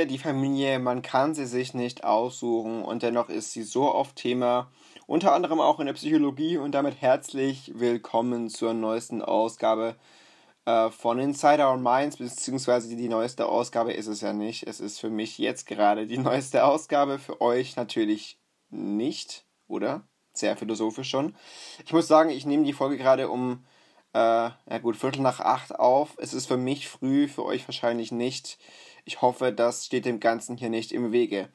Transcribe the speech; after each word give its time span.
Die 0.00 0.06
Familie, 0.06 0.06
die 0.06 0.18
Familie, 0.18 0.78
man 0.78 1.02
kann 1.02 1.34
sie 1.34 1.44
sich 1.44 1.74
nicht 1.74 2.04
aussuchen 2.04 2.82
und 2.82 3.02
dennoch 3.02 3.28
ist 3.28 3.52
sie 3.52 3.62
so 3.62 3.94
oft 3.94 4.16
Thema, 4.16 4.70
unter 5.06 5.34
anderem 5.34 5.60
auch 5.60 5.78
in 5.78 5.84
der 5.84 5.92
Psychologie 5.92 6.56
und 6.56 6.72
damit 6.72 7.02
herzlich 7.02 7.72
willkommen 7.74 8.48
zur 8.48 8.72
neuesten 8.72 9.20
Ausgabe 9.20 9.96
äh, 10.64 10.90
von 10.90 11.18
Insider 11.18 11.70
on 11.70 11.82
Minds, 11.82 12.16
beziehungsweise 12.16 12.96
die 12.96 13.08
neueste 13.10 13.46
Ausgabe 13.46 13.92
ist 13.92 14.06
es 14.06 14.22
ja 14.22 14.32
nicht. 14.32 14.66
Es 14.66 14.80
ist 14.80 14.98
für 14.98 15.10
mich 15.10 15.36
jetzt 15.36 15.66
gerade 15.66 16.06
die 16.06 16.18
neueste 16.18 16.64
Ausgabe, 16.64 17.18
für 17.18 17.42
euch 17.42 17.76
natürlich 17.76 18.38
nicht, 18.70 19.44
oder? 19.68 20.08
Sehr 20.32 20.56
philosophisch 20.56 21.10
schon. 21.10 21.36
Ich 21.84 21.92
muss 21.92 22.08
sagen, 22.08 22.30
ich 22.30 22.46
nehme 22.46 22.64
die 22.64 22.72
Folge 22.72 22.96
gerade 22.96 23.28
um, 23.28 23.66
äh, 24.14 24.18
ja 24.18 24.78
gut, 24.80 24.96
Viertel 24.96 25.20
nach 25.20 25.40
acht 25.40 25.78
auf. 25.78 26.16
Es 26.16 26.32
ist 26.32 26.46
für 26.46 26.56
mich 26.56 26.88
früh, 26.88 27.28
für 27.28 27.44
euch 27.44 27.68
wahrscheinlich 27.68 28.12
nicht. 28.12 28.58
Ich 29.04 29.22
hoffe, 29.22 29.52
das 29.52 29.86
steht 29.86 30.04
dem 30.04 30.20
Ganzen 30.20 30.56
hier 30.56 30.70
nicht 30.70 30.92
im 30.92 31.12
Wege. 31.12 31.48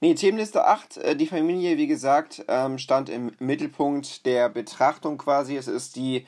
Nee, 0.00 0.14
Themenliste 0.14 0.66
8, 0.66 0.96
äh, 0.98 1.16
die 1.16 1.26
Familie, 1.26 1.78
wie 1.78 1.86
gesagt, 1.86 2.44
ähm, 2.48 2.78
stand 2.78 3.08
im 3.08 3.32
Mittelpunkt 3.38 4.26
der 4.26 4.48
Betrachtung 4.48 5.16
quasi. 5.16 5.56
Es 5.56 5.68
ist 5.68 5.96
die 5.96 6.26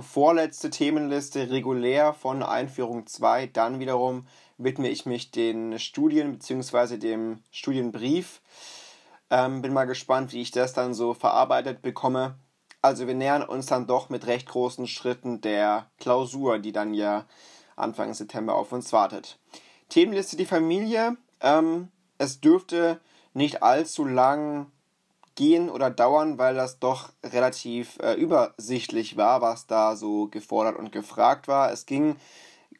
vorletzte 0.00 0.70
Themenliste 0.70 1.50
regulär 1.50 2.12
von 2.12 2.42
Einführung 2.42 3.06
2. 3.06 3.46
Dann 3.46 3.80
wiederum 3.80 4.26
widme 4.56 4.88
ich 4.88 5.06
mich 5.06 5.30
den 5.30 5.78
Studien 5.78 6.32
bzw. 6.32 6.96
dem 6.98 7.42
Studienbrief. 7.50 8.40
Ähm, 9.30 9.62
bin 9.62 9.72
mal 9.72 9.84
gespannt, 9.84 10.32
wie 10.32 10.42
ich 10.42 10.52
das 10.52 10.72
dann 10.72 10.94
so 10.94 11.14
verarbeitet 11.14 11.82
bekomme. 11.82 12.36
Also 12.80 13.06
wir 13.06 13.14
nähern 13.14 13.42
uns 13.42 13.66
dann 13.66 13.86
doch 13.86 14.08
mit 14.08 14.26
recht 14.26 14.48
großen 14.48 14.86
Schritten 14.86 15.40
der 15.40 15.90
Klausur, 15.98 16.60
die 16.60 16.72
dann 16.72 16.94
ja 16.94 17.26
Anfang 17.74 18.14
September 18.14 18.54
auf 18.54 18.72
uns 18.72 18.92
wartet. 18.92 19.38
Themenliste 19.88 20.36
die 20.36 20.46
Familie. 20.46 21.16
Ähm, 21.40 21.88
es 22.18 22.40
dürfte 22.40 23.00
nicht 23.34 23.62
allzu 23.62 24.04
lang 24.04 24.70
gehen 25.34 25.70
oder 25.70 25.90
dauern, 25.90 26.36
weil 26.36 26.54
das 26.54 26.80
doch 26.80 27.10
relativ 27.24 27.98
äh, 28.00 28.14
übersichtlich 28.14 29.16
war, 29.16 29.40
was 29.40 29.66
da 29.66 29.94
so 29.94 30.26
gefordert 30.26 30.76
und 30.76 30.90
gefragt 30.90 31.46
war. 31.46 31.70
Es 31.70 31.86
ging 31.86 32.16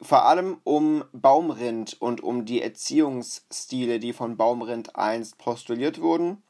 vor 0.01 0.25
allem 0.25 0.57
um 0.63 1.03
Baumrind 1.13 1.95
und 2.01 2.21
um 2.21 2.45
die 2.45 2.61
Erziehungsstile, 2.61 3.99
die 3.99 4.13
von 4.13 4.37
Baumrind 4.37 4.95
einst 4.95 5.37
postuliert 5.37 6.01
wurden. 6.01 6.43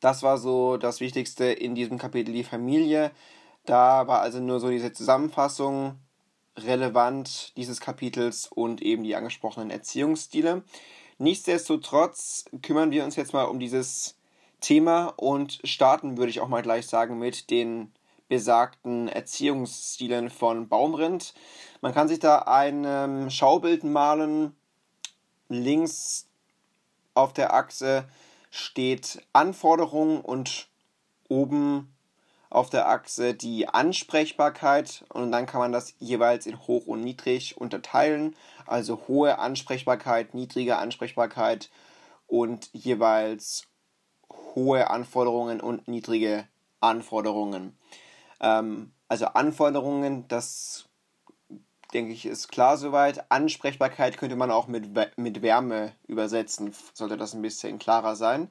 Das 0.00 0.22
war 0.22 0.38
so 0.38 0.76
das 0.76 1.00
Wichtigste 1.00 1.44
in 1.44 1.74
diesem 1.74 1.98
Kapitel 1.98 2.32
die 2.32 2.44
Familie. 2.44 3.10
Da 3.66 4.06
war 4.06 4.20
also 4.20 4.40
nur 4.40 4.60
so 4.60 4.70
diese 4.70 4.92
Zusammenfassung 4.92 5.98
relevant 6.64 7.56
dieses 7.56 7.80
Kapitels 7.80 8.48
und 8.50 8.82
eben 8.82 9.04
die 9.04 9.16
angesprochenen 9.16 9.70
Erziehungsstile. 9.70 10.62
Nichtsdestotrotz 11.18 12.44
kümmern 12.62 12.90
wir 12.90 13.04
uns 13.04 13.16
jetzt 13.16 13.32
mal 13.32 13.44
um 13.44 13.58
dieses 13.58 14.16
Thema 14.60 15.12
und 15.16 15.60
starten, 15.64 16.16
würde 16.16 16.30
ich 16.30 16.40
auch 16.40 16.48
mal 16.48 16.62
gleich 16.62 16.86
sagen, 16.86 17.18
mit 17.18 17.50
den 17.50 17.92
besagten 18.28 19.08
Erziehungsstilen 19.08 20.30
von 20.30 20.68
Baumrind. 20.68 21.34
Man 21.80 21.94
kann 21.94 22.08
sich 22.08 22.18
da 22.18 22.40
ein 22.40 22.84
ähm, 22.86 23.30
Schaubild 23.30 23.84
malen. 23.84 24.54
Links 25.48 26.28
auf 27.14 27.32
der 27.32 27.54
Achse 27.54 28.04
steht 28.50 29.22
Anforderung 29.32 30.20
und 30.20 30.68
oben 31.28 31.94
auf 32.50 32.70
der 32.70 32.88
Achse 32.88 33.34
die 33.34 33.68
Ansprechbarkeit 33.68 35.04
und 35.12 35.32
dann 35.32 35.46
kann 35.46 35.60
man 35.60 35.72
das 35.72 35.94
jeweils 35.98 36.46
in 36.46 36.58
hoch 36.66 36.86
und 36.86 37.02
niedrig 37.02 37.56
unterteilen. 37.58 38.34
Also 38.66 39.02
hohe 39.08 39.38
Ansprechbarkeit, 39.38 40.34
niedrige 40.34 40.78
Ansprechbarkeit 40.78 41.70
und 42.26 42.70
jeweils 42.72 43.66
hohe 44.54 44.90
Anforderungen 44.90 45.60
und 45.60 45.88
niedrige 45.88 46.46
Anforderungen. 46.80 47.76
Ähm, 48.40 48.92
also 49.08 49.26
Anforderungen, 49.26 50.26
das 50.28 50.88
denke 51.92 52.12
ich, 52.12 52.26
ist 52.26 52.48
klar 52.48 52.76
soweit. 52.76 53.30
Ansprechbarkeit 53.30 54.18
könnte 54.18 54.36
man 54.36 54.50
auch 54.50 54.68
mit, 54.68 54.88
mit 55.16 55.42
Wärme 55.42 55.92
übersetzen, 56.06 56.74
sollte 56.92 57.16
das 57.16 57.34
ein 57.34 57.42
bisschen 57.42 57.78
klarer 57.78 58.16
sein. 58.16 58.50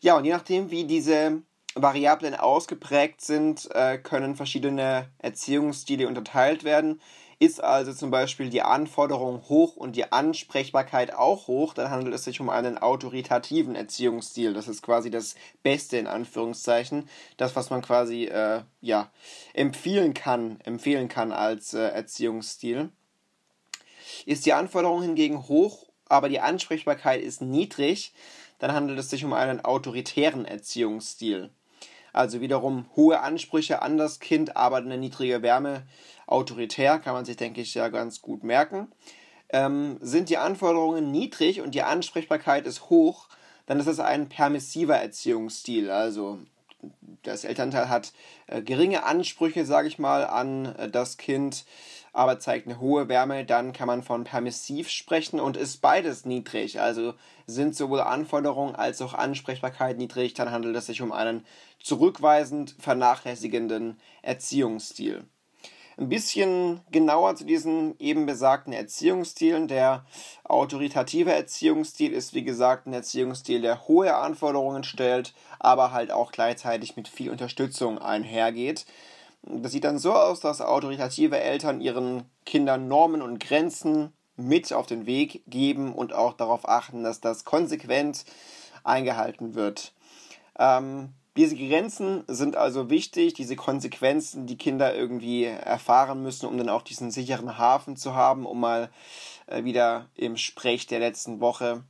Ja, 0.00 0.16
und 0.16 0.24
je 0.24 0.32
nachdem, 0.32 0.70
wie 0.70 0.84
diese 0.84 1.42
Variablen 1.76 2.34
ausgeprägt 2.34 3.20
sind, 3.20 3.68
äh, 3.74 3.98
können 3.98 4.34
verschiedene 4.34 5.08
Erziehungsstile 5.18 6.08
unterteilt 6.08 6.64
werden. 6.64 7.00
Ist 7.38 7.62
also 7.62 7.92
zum 7.92 8.10
Beispiel 8.10 8.48
die 8.48 8.62
Anforderung 8.62 9.42
hoch 9.50 9.76
und 9.76 9.94
die 9.94 10.10
Ansprechbarkeit 10.10 11.12
auch 11.12 11.48
hoch, 11.48 11.74
dann 11.74 11.90
handelt 11.90 12.14
es 12.14 12.24
sich 12.24 12.40
um 12.40 12.48
einen 12.48 12.78
autoritativen 12.78 13.76
Erziehungsstil. 13.76 14.54
Das 14.54 14.68
ist 14.68 14.80
quasi 14.80 15.10
das 15.10 15.34
Beste 15.62 15.98
in 15.98 16.06
Anführungszeichen. 16.06 17.10
Das, 17.36 17.54
was 17.54 17.68
man 17.68 17.82
quasi 17.82 18.24
äh, 18.24 18.62
ja, 18.80 19.10
empfehlen 19.52 20.14
kann, 20.14 20.58
empfehlen 20.64 21.08
kann 21.08 21.30
als 21.30 21.74
äh, 21.74 21.88
Erziehungsstil. 21.88 22.88
Ist 24.24 24.46
die 24.46 24.54
Anforderung 24.54 25.02
hingegen 25.02 25.46
hoch, 25.46 25.84
aber 26.08 26.30
die 26.30 26.40
Ansprechbarkeit 26.40 27.20
ist 27.20 27.42
niedrig, 27.42 28.14
dann 28.58 28.72
handelt 28.72 28.98
es 28.98 29.10
sich 29.10 29.24
um 29.26 29.34
einen 29.34 29.62
autoritären 29.62 30.46
Erziehungsstil. 30.46 31.50
Also 32.16 32.40
wiederum 32.40 32.86
hohe 32.96 33.20
Ansprüche 33.20 33.82
an 33.82 33.98
das 33.98 34.20
Kind, 34.20 34.56
aber 34.56 34.78
eine 34.78 34.96
niedrige 34.96 35.42
Wärme 35.42 35.82
autoritär, 36.26 36.98
kann 36.98 37.14
man 37.14 37.24
sich, 37.24 37.36
denke 37.36 37.60
ich, 37.60 37.74
ja 37.74 37.88
ganz 37.88 38.22
gut 38.22 38.42
merken. 38.42 38.88
Ähm, 39.50 39.98
sind 40.00 40.28
die 40.28 40.38
Anforderungen 40.38 41.12
niedrig 41.12 41.60
und 41.60 41.74
die 41.74 41.82
Ansprechbarkeit 41.82 42.66
ist 42.66 42.90
hoch, 42.90 43.28
dann 43.66 43.78
ist 43.78 43.86
es 43.86 44.00
ein 44.00 44.28
permissiver 44.28 44.96
Erziehungsstil. 44.96 45.90
Also 45.90 46.38
das 47.22 47.44
Elternteil 47.44 47.88
hat 47.88 48.12
äh, 48.46 48.62
geringe 48.62 49.04
Ansprüche, 49.04 49.64
sage 49.64 49.88
ich 49.88 49.98
mal, 49.98 50.24
an 50.24 50.74
äh, 50.76 50.88
das 50.88 51.16
Kind, 51.16 51.64
aber 52.16 52.38
zeigt 52.38 52.66
eine 52.66 52.80
hohe 52.80 53.08
Wärme, 53.08 53.44
dann 53.44 53.72
kann 53.72 53.86
man 53.86 54.02
von 54.02 54.24
permissiv 54.24 54.88
sprechen 54.88 55.38
und 55.38 55.56
ist 55.56 55.82
beides 55.82 56.24
niedrig. 56.24 56.80
Also 56.80 57.14
sind 57.46 57.76
sowohl 57.76 58.00
Anforderungen 58.00 58.74
als 58.74 59.02
auch 59.02 59.12
Ansprechbarkeit 59.12 59.98
niedrig, 59.98 60.32
dann 60.32 60.50
handelt 60.50 60.74
es 60.76 60.86
sich 60.86 61.02
um 61.02 61.12
einen 61.12 61.44
zurückweisend 61.78 62.74
vernachlässigenden 62.78 64.00
Erziehungsstil 64.22 65.24
ein 65.98 66.08
bisschen 66.10 66.82
genauer 66.90 67.36
zu 67.36 67.44
diesen 67.44 67.98
eben 67.98 68.26
besagten 68.26 68.72
Erziehungsstilen. 68.72 69.66
Der 69.66 70.04
autoritative 70.44 71.32
Erziehungsstil 71.32 72.12
ist, 72.12 72.34
wie 72.34 72.44
gesagt, 72.44 72.86
ein 72.86 72.92
Erziehungsstil, 72.92 73.62
der 73.62 73.88
hohe 73.88 74.14
Anforderungen 74.14 74.84
stellt, 74.84 75.32
aber 75.58 75.92
halt 75.92 76.10
auch 76.10 76.32
gleichzeitig 76.32 76.96
mit 76.96 77.08
viel 77.08 77.30
Unterstützung 77.30 77.98
einhergeht. 77.98 78.84
Das 79.46 79.72
sieht 79.72 79.84
dann 79.84 79.98
so 79.98 80.12
aus, 80.12 80.40
dass 80.40 80.60
autoritative 80.60 81.38
Eltern 81.38 81.80
ihren 81.80 82.24
Kindern 82.44 82.88
Normen 82.88 83.22
und 83.22 83.38
Grenzen 83.38 84.12
mit 84.36 84.72
auf 84.72 84.86
den 84.86 85.06
Weg 85.06 85.42
geben 85.46 85.94
und 85.94 86.12
auch 86.12 86.34
darauf 86.34 86.68
achten, 86.68 87.02
dass 87.02 87.20
das 87.20 87.44
konsequent 87.44 88.24
eingehalten 88.84 89.54
wird. 89.54 89.94
Ähm, 90.58 91.14
diese 91.36 91.56
Grenzen 91.56 92.24
sind 92.28 92.56
also 92.56 92.88
wichtig, 92.88 93.34
diese 93.34 93.56
Konsequenzen, 93.56 94.46
die 94.46 94.56
Kinder 94.56 94.94
irgendwie 94.94 95.44
erfahren 95.44 96.22
müssen, 96.22 96.46
um 96.46 96.56
dann 96.56 96.70
auch 96.70 96.82
diesen 96.82 97.10
sicheren 97.10 97.58
Hafen 97.58 97.96
zu 97.96 98.14
haben, 98.14 98.46
um 98.46 98.58
mal 98.58 98.90
äh, 99.46 99.64
wieder 99.64 100.08
im 100.14 100.38
Sprech 100.38 100.86
der 100.86 100.98
letzten 100.98 101.40
Woche 101.40 101.82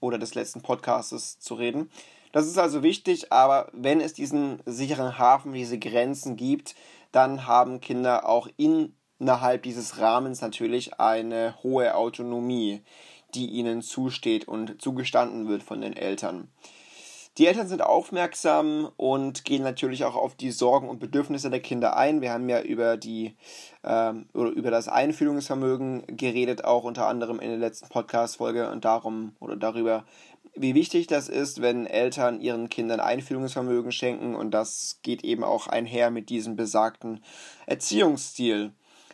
oder 0.00 0.18
des 0.18 0.34
letzten 0.34 0.62
Podcastes 0.62 1.40
zu 1.40 1.54
reden. 1.54 1.90
Das 2.30 2.46
ist 2.46 2.58
also 2.58 2.82
wichtig, 2.82 3.32
aber 3.32 3.68
wenn 3.72 4.00
es 4.00 4.12
diesen 4.12 4.60
sicheren 4.64 5.18
Hafen, 5.18 5.52
diese 5.52 5.78
Grenzen 5.78 6.36
gibt, 6.36 6.74
dann 7.14 7.46
haben 7.46 7.80
Kinder 7.80 8.28
auch 8.28 8.48
innerhalb 8.56 9.62
dieses 9.62 10.00
Rahmens 10.00 10.40
natürlich 10.40 10.98
eine 10.98 11.54
hohe 11.62 11.94
Autonomie, 11.94 12.82
die 13.34 13.46
ihnen 13.46 13.82
zusteht 13.82 14.48
und 14.48 14.80
zugestanden 14.82 15.48
wird 15.48 15.62
von 15.62 15.80
den 15.80 15.96
Eltern. 15.96 16.48
Die 17.36 17.48
Eltern 17.48 17.66
sind 17.66 17.82
aufmerksam 17.82 18.90
und 18.96 19.44
gehen 19.44 19.64
natürlich 19.64 20.04
auch 20.04 20.14
auf 20.14 20.36
die 20.36 20.52
Sorgen 20.52 20.88
und 20.88 21.00
Bedürfnisse 21.00 21.50
der 21.50 21.58
Kinder 21.58 21.96
ein. 21.96 22.20
Wir 22.20 22.32
haben 22.32 22.48
ja 22.48 22.62
über 22.62 22.96
die 22.96 23.34
ähm, 23.82 24.28
oder 24.34 24.50
über 24.50 24.70
das 24.70 24.86
Einfühlungsvermögen 24.86 26.04
geredet, 26.16 26.64
auch 26.64 26.84
unter 26.84 27.08
anderem 27.08 27.40
in 27.40 27.48
der 27.48 27.58
letzten 27.58 27.88
Podcast-Folge 27.88 28.70
und 28.70 28.84
darum 28.84 29.34
oder 29.40 29.56
darüber, 29.56 30.04
wie 30.54 30.74
wichtig 30.74 31.06
das 31.06 31.28
ist, 31.28 31.60
wenn 31.60 31.86
Eltern 31.86 32.40
ihren 32.40 32.68
Kindern 32.68 33.00
Einfühlungsvermögen 33.00 33.92
schenken 33.92 34.34
und 34.34 34.52
das 34.52 35.00
geht 35.02 35.24
eben 35.24 35.44
auch 35.44 35.66
einher 35.66 36.10
mit 36.10 36.28
diesem 36.28 36.56
besagten 36.56 37.22
Erziehungsstil. 37.66 38.72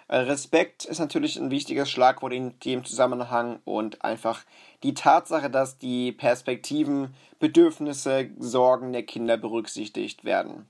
Äh, 0.08 0.16
Respekt 0.16 0.84
ist 0.84 0.98
natürlich 0.98 1.36
ein 1.36 1.50
wichtiges 1.50 1.90
Schlagwort 1.90 2.32
in 2.32 2.58
dem 2.60 2.84
Zusammenhang 2.84 3.60
und 3.64 4.04
einfach 4.04 4.44
die 4.82 4.94
Tatsache, 4.94 5.50
dass 5.50 5.78
die 5.78 6.12
Perspektiven, 6.12 7.14
Bedürfnisse, 7.38 8.30
Sorgen 8.38 8.92
der 8.92 9.04
Kinder 9.04 9.36
berücksichtigt 9.36 10.24
werden. 10.24 10.66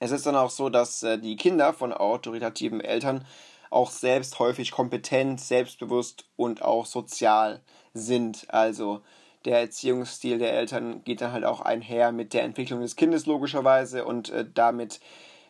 Es 0.00 0.10
ist 0.10 0.26
dann 0.26 0.36
auch 0.36 0.50
so, 0.50 0.68
dass 0.68 1.02
äh, 1.02 1.18
die 1.18 1.36
Kinder 1.36 1.72
von 1.72 1.92
autoritativen 1.92 2.80
Eltern 2.80 3.24
auch 3.70 3.90
selbst 3.90 4.38
häufig 4.38 4.70
kompetent, 4.70 5.40
selbstbewusst 5.40 6.24
und 6.36 6.62
auch 6.62 6.86
sozial 6.86 7.60
sind. 7.92 8.46
Also 8.48 9.02
der 9.44 9.60
Erziehungsstil 9.60 10.38
der 10.38 10.54
Eltern 10.54 11.04
geht 11.04 11.20
dann 11.20 11.32
halt 11.32 11.44
auch 11.44 11.60
einher 11.60 12.12
mit 12.12 12.32
der 12.32 12.44
Entwicklung 12.44 12.80
des 12.80 12.96
Kindes 12.96 13.26
logischerweise 13.26 14.04
und 14.04 14.30
äh, 14.30 14.46
damit, 14.52 15.00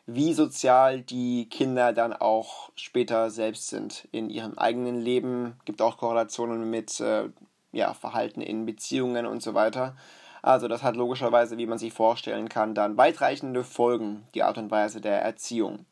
wie 0.06 0.34
sozial 0.34 1.00
die 1.00 1.48
Kinder 1.48 1.92
dann 1.92 2.12
auch 2.12 2.70
später 2.74 3.30
selbst 3.30 3.68
sind 3.68 4.08
in 4.12 4.30
ihrem 4.30 4.58
eigenen 4.58 5.00
Leben. 5.00 5.56
Gibt 5.64 5.80
auch 5.80 5.96
Korrelationen 5.96 6.68
mit 6.68 7.00
äh, 7.00 7.28
ja, 7.72 7.94
Verhalten 7.94 8.40
in 8.40 8.66
Beziehungen 8.66 9.26
und 9.26 9.42
so 9.42 9.54
weiter. 9.54 9.96
Also 10.42 10.68
das 10.68 10.82
hat 10.82 10.96
logischerweise, 10.96 11.56
wie 11.56 11.66
man 11.66 11.78
sich 11.78 11.94
vorstellen 11.94 12.50
kann, 12.50 12.74
dann 12.74 12.98
weitreichende 12.98 13.64
Folgen, 13.64 14.26
die 14.34 14.42
Art 14.42 14.58
und 14.58 14.70
Weise 14.70 15.00
der 15.00 15.22
Erziehung. 15.22 15.86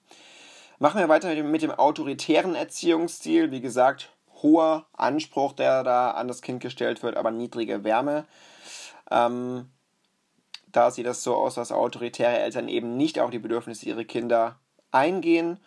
Machen 0.78 1.00
wir 1.00 1.08
weiter 1.08 1.34
mit 1.42 1.62
dem 1.62 1.70
autoritären 1.70 2.54
Erziehungsstil. 2.54 3.50
Wie 3.50 3.60
gesagt, 3.60 4.11
hoher 4.42 4.86
Anspruch, 4.92 5.52
der 5.52 5.82
da 5.84 6.10
an 6.12 6.28
das 6.28 6.42
Kind 6.42 6.60
gestellt 6.60 7.02
wird, 7.02 7.16
aber 7.16 7.30
niedrige 7.30 7.84
Wärme. 7.84 8.24
Ähm, 9.10 9.70
da 10.72 10.90
sieht 10.90 11.06
das 11.06 11.22
so 11.22 11.36
aus, 11.36 11.54
dass 11.54 11.70
autoritäre 11.70 12.38
Eltern 12.38 12.68
eben 12.68 12.96
nicht 12.96 13.20
auf 13.20 13.30
die 13.30 13.38
Bedürfnisse 13.38 13.86
ihrer 13.86 14.04
Kinder 14.04 14.56
eingehen. 14.90 15.58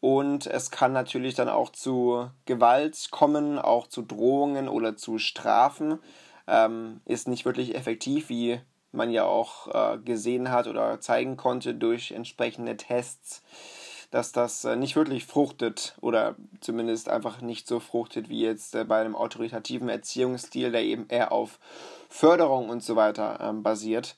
Und 0.00 0.46
es 0.46 0.70
kann 0.70 0.92
natürlich 0.92 1.34
dann 1.34 1.48
auch 1.48 1.70
zu 1.70 2.28
Gewalt 2.44 3.08
kommen, 3.10 3.58
auch 3.58 3.86
zu 3.86 4.02
Drohungen 4.02 4.68
oder 4.68 4.96
zu 4.96 5.18
Strafen. 5.18 5.98
Ähm, 6.46 7.00
ist 7.06 7.26
nicht 7.26 7.46
wirklich 7.46 7.74
effektiv, 7.74 8.28
wie 8.28 8.60
man 8.92 9.10
ja 9.10 9.24
auch 9.24 9.68
äh, 9.94 9.98
gesehen 9.98 10.50
hat 10.50 10.66
oder 10.66 11.00
zeigen 11.00 11.38
konnte 11.38 11.74
durch 11.74 12.12
entsprechende 12.12 12.76
Tests 12.76 13.42
dass 14.14 14.30
das 14.30 14.64
äh, 14.64 14.76
nicht 14.76 14.94
wirklich 14.94 15.26
fruchtet 15.26 15.96
oder 16.00 16.36
zumindest 16.60 17.08
einfach 17.08 17.40
nicht 17.40 17.66
so 17.66 17.80
fruchtet 17.80 18.28
wie 18.28 18.42
jetzt 18.42 18.76
äh, 18.76 18.84
bei 18.84 19.00
einem 19.00 19.16
autoritativen 19.16 19.88
Erziehungsstil, 19.88 20.70
der 20.70 20.84
eben 20.84 21.08
eher 21.08 21.32
auf 21.32 21.58
Förderung 22.08 22.68
und 22.68 22.80
so 22.80 22.94
weiter 22.94 23.40
ähm, 23.40 23.64
basiert. 23.64 24.14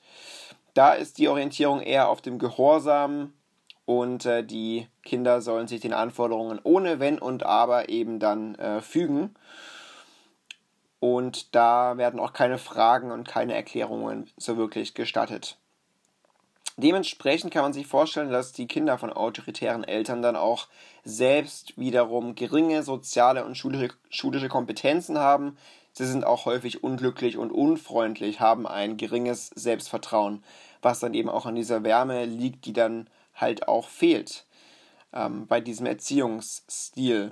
Da 0.75 0.93
ist 0.93 1.17
die 1.17 1.27
Orientierung 1.27 1.81
eher 1.81 2.09
auf 2.09 2.21
dem 2.21 2.37
Gehorsam 2.37 3.33
und 3.85 4.27
äh, 4.27 4.43
die 4.43 4.87
Kinder 5.01 5.41
sollen 5.41 5.67
sich 5.67 5.81
den 5.81 5.93
Anforderungen 5.93 6.59
ohne 6.61 6.99
Wenn 6.99 7.17
und 7.17 7.43
Aber 7.43 7.89
eben 7.89 8.19
dann 8.19 8.55
fügen. 8.81 9.33
Und 10.99 11.55
da 11.55 11.97
werden 11.97 12.19
auch 12.19 12.33
keine 12.33 12.59
Fragen 12.59 13.09
und 13.09 13.27
keine 13.27 13.55
Erklärungen 13.55 14.29
so 14.37 14.57
wirklich 14.57 14.93
gestattet. 14.93 15.57
Dementsprechend 16.79 17.51
kann 17.51 17.63
man 17.63 17.73
sich 17.73 17.87
vorstellen, 17.87 18.31
dass 18.31 18.51
die 18.51 18.67
Kinder 18.67 18.99
von 18.99 19.11
autoritären 19.11 19.83
Eltern 19.83 20.21
dann 20.21 20.35
auch 20.35 20.67
selbst 21.03 21.75
wiederum 21.75 22.35
geringe 22.35 22.83
soziale 22.83 23.45
und 23.45 23.57
schulische, 23.57 24.49
Kompetenzen 24.49 25.17
haben. 25.17 25.57
Sie 25.93 26.05
sind 26.05 26.23
auch 26.23 26.45
häufig 26.45 26.83
unglücklich 26.83 27.37
und 27.37 27.51
unfreundlich, 27.51 28.39
haben 28.39 28.67
ein 28.67 28.97
geringes 28.97 29.47
Selbstvertrauen, 29.55 30.43
was 30.83 30.99
dann 30.99 31.15
eben 31.15 31.29
auch 31.29 31.47
an 31.47 31.55
dieser 31.55 31.83
Wärme 31.83 32.25
liegt, 32.25 32.65
die 32.65 32.73
dann 32.73 33.09
halt 33.33 33.67
auch 33.67 33.89
fehlt 33.89 34.45
ähm, 35.13 35.47
bei 35.47 35.59
diesem 35.59 35.87
Erziehungsstil. 35.87 37.31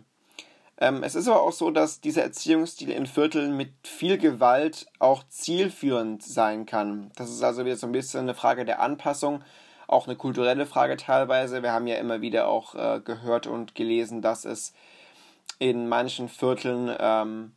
Ähm, 0.77 1.04
es 1.04 1.16
ist 1.16 1.27
aber 1.27 1.42
auch 1.42 1.54
so, 1.54 1.72
dass 1.72 2.01
dieser 2.01 2.24
Erziehungsstil 2.24 2.89
in 2.89 3.06
Vierteln 3.06 3.56
mit 3.56 3.72
viel 3.83 4.18
Gewalt 4.18 4.88
auch 5.00 5.24
zielführend 5.30 6.22
sein 6.22 6.66
kann. 6.66 7.12
Das 7.16 7.30
ist 7.30 7.44
also 7.44 7.66
wieder 7.66 7.77
so 7.77 7.88
ein 7.88 7.94
bisschen 7.94 8.22
eine 8.22 8.33
Frage 8.33 8.66
der 8.66 8.81
Anpassung, 8.81 9.42
auch 9.88 10.07
eine 10.07 10.18
kulturelle 10.18 10.66
Frage 10.66 10.98
teilweise. 10.98 11.63
Wir 11.63 11.72
haben 11.72 11.88
ja 11.88 11.95
immer 11.95 12.22
wieder 12.22 12.48
auch 12.50 12.75
äh, 12.75 13.00
gehört 13.00 13.48
und 13.48 13.75
gelesen, 13.75 14.22
dass 14.22 14.44
es 14.44 14.74
in 15.60 15.88
manchen 15.88 16.27
Vierteln 16.27 16.94
ähm, 17.00 17.54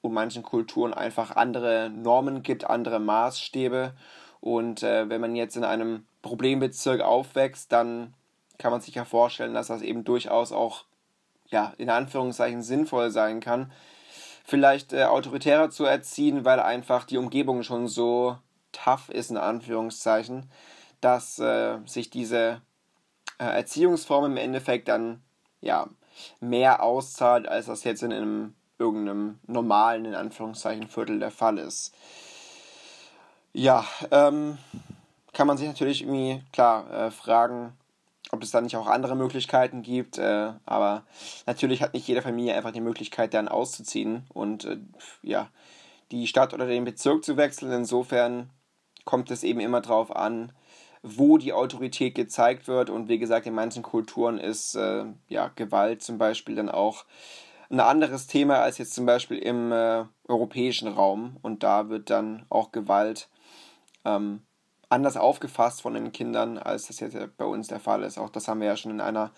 und 0.00 0.14
manchen 0.14 0.42
Kulturen 0.42 0.94
einfach 0.94 1.36
andere 1.36 1.90
Normen 1.90 2.42
gibt, 2.42 2.64
andere 2.68 3.00
Maßstäbe. 3.00 3.94
Und 4.40 4.82
äh, 4.82 5.08
wenn 5.10 5.20
man 5.20 5.36
jetzt 5.36 5.56
in 5.56 5.64
einem 5.64 6.06
Problembezirk 6.22 7.02
aufwächst, 7.02 7.70
dann 7.70 8.14
kann 8.58 8.70
man 8.70 8.80
sich 8.80 8.94
ja 8.94 9.04
vorstellen, 9.04 9.54
dass 9.54 9.66
das 9.66 9.82
eben 9.82 10.04
durchaus 10.04 10.52
auch 10.52 10.84
ja, 11.52 11.72
in 11.78 11.90
Anführungszeichen 11.90 12.62
sinnvoll 12.62 13.10
sein 13.10 13.40
kann, 13.40 13.70
vielleicht 14.44 14.92
äh, 14.92 15.04
autoritärer 15.04 15.70
zu 15.70 15.84
erziehen, 15.84 16.44
weil 16.44 16.58
einfach 16.58 17.04
die 17.04 17.18
Umgebung 17.18 17.62
schon 17.62 17.86
so 17.86 18.36
tough 18.72 19.08
ist, 19.10 19.30
in 19.30 19.36
Anführungszeichen, 19.36 20.50
dass 21.00 21.38
äh, 21.38 21.78
sich 21.86 22.10
diese 22.10 22.60
äh, 23.38 23.44
Erziehungsform 23.44 24.24
im 24.24 24.36
Endeffekt 24.36 24.88
dann 24.88 25.22
ja 25.60 25.88
mehr 26.40 26.82
auszahlt, 26.82 27.46
als 27.46 27.66
das 27.66 27.84
jetzt 27.84 28.02
in 28.02 28.12
einem 28.12 28.54
irgendeinem 28.78 29.38
normalen, 29.46 30.06
in 30.06 30.14
Anführungszeichen, 30.14 30.88
Viertel 30.88 31.20
der 31.20 31.30
Fall 31.30 31.58
ist. 31.58 31.94
Ja, 33.52 33.84
ähm, 34.10 34.58
kann 35.32 35.46
man 35.46 35.56
sich 35.56 35.68
natürlich 35.68 36.02
irgendwie, 36.02 36.42
klar, 36.52 36.90
äh, 36.90 37.10
fragen, 37.10 37.76
ob 38.42 38.46
es 38.46 38.50
da 38.50 38.60
nicht 38.60 38.76
auch 38.76 38.88
andere 38.88 39.14
Möglichkeiten 39.14 39.82
gibt. 39.82 40.18
Äh, 40.18 40.52
aber 40.66 41.04
natürlich 41.46 41.80
hat 41.80 41.94
nicht 41.94 42.08
jede 42.08 42.22
Familie 42.22 42.56
einfach 42.56 42.72
die 42.72 42.80
Möglichkeit, 42.80 43.34
dann 43.34 43.46
auszuziehen 43.46 44.24
und 44.34 44.64
äh, 44.64 44.78
ja, 45.22 45.48
die 46.10 46.26
Stadt 46.26 46.52
oder 46.52 46.66
den 46.66 46.84
Bezirk 46.84 47.24
zu 47.24 47.36
wechseln. 47.36 47.70
Insofern 47.70 48.50
kommt 49.04 49.30
es 49.30 49.44
eben 49.44 49.60
immer 49.60 49.80
darauf 49.80 50.14
an, 50.14 50.50
wo 51.04 51.38
die 51.38 51.52
Autorität 51.52 52.16
gezeigt 52.16 52.66
wird. 52.66 52.90
Und 52.90 53.08
wie 53.08 53.20
gesagt, 53.20 53.46
in 53.46 53.54
manchen 53.54 53.84
Kulturen 53.84 54.38
ist 54.38 54.74
äh, 54.74 55.04
ja, 55.28 55.52
Gewalt 55.54 56.02
zum 56.02 56.18
Beispiel 56.18 56.56
dann 56.56 56.68
auch 56.68 57.04
ein 57.70 57.78
anderes 57.78 58.26
Thema 58.26 58.58
als 58.58 58.78
jetzt 58.78 58.94
zum 58.94 59.06
Beispiel 59.06 59.38
im 59.38 59.70
äh, 59.70 60.04
europäischen 60.26 60.88
Raum. 60.88 61.36
Und 61.42 61.62
da 61.62 61.88
wird 61.88 62.10
dann 62.10 62.44
auch 62.48 62.72
Gewalt 62.72 63.28
ähm, 64.04 64.42
anders 64.92 65.16
aufgefasst 65.16 65.80
von 65.82 65.94
den 65.94 66.12
Kindern, 66.12 66.58
als 66.58 66.86
das 66.86 67.00
jetzt 67.00 67.16
bei 67.38 67.46
uns 67.46 67.68
der 67.68 67.80
Fall 67.80 68.02
ist. 68.02 68.18
Auch 68.18 68.28
das 68.28 68.46
haben 68.46 68.60
wir 68.60 68.68
ja 68.68 68.76
schon 68.76 68.92
in 68.92 69.00
einer 69.00 69.30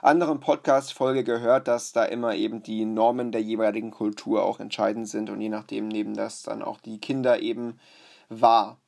anderen 0.00 0.40
Podcast-Folge 0.40 1.22
gehört, 1.22 1.68
dass 1.68 1.92
da 1.92 2.04
immer 2.04 2.34
eben 2.34 2.62
die 2.62 2.86
Normen 2.86 3.30
der 3.30 3.42
jeweiligen 3.42 3.90
Kultur 3.90 4.42
auch 4.42 4.58
entscheidend 4.58 5.08
sind 5.08 5.28
und 5.28 5.40
je 5.40 5.50
nachdem 5.50 5.88
nehmen 5.88 6.14
das 6.14 6.42
dann 6.42 6.62
auch 6.62 6.80
die 6.80 6.98
Kinder 6.98 7.40
eben 7.40 7.78
wahr. 8.30 8.78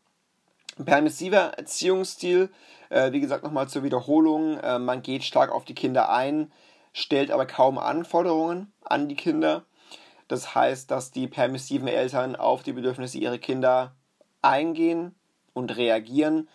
Permissiver 0.83 1.53
Erziehungsstil, 1.59 2.49
äh, 2.89 3.13
wie 3.13 3.21
gesagt, 3.21 3.45
nochmal 3.45 3.69
zur 3.69 3.83
Wiederholung, 3.83 4.59
äh, 4.59 4.79
man 4.79 5.03
geht 5.03 5.25
stark 5.25 5.53
auf 5.53 5.67
die 5.67 5.75
Kinder 5.75 6.11
ein, 6.11 6.51
stellt 6.95 7.31
aber 7.31 7.45
kaum 7.45 7.77
Anforderungen 7.77 8.73
an 8.83 9.09
die 9.09 9.17
Kinder. 9.17 9.67
Das 10.27 10.55
heißt, 10.55 10.91
dass 10.91 11.11
die 11.11 11.29
permissiven 11.29 11.87
Eltern 11.87 12.35
auf 12.35 12.63
die 12.63 12.73
Bedürfnisse 12.73 13.19
ihrer 13.19 13.39
Kinder 13.39 13.95
eingehen, 14.41 15.15
und 15.55 15.75
reagieren, 15.77 16.49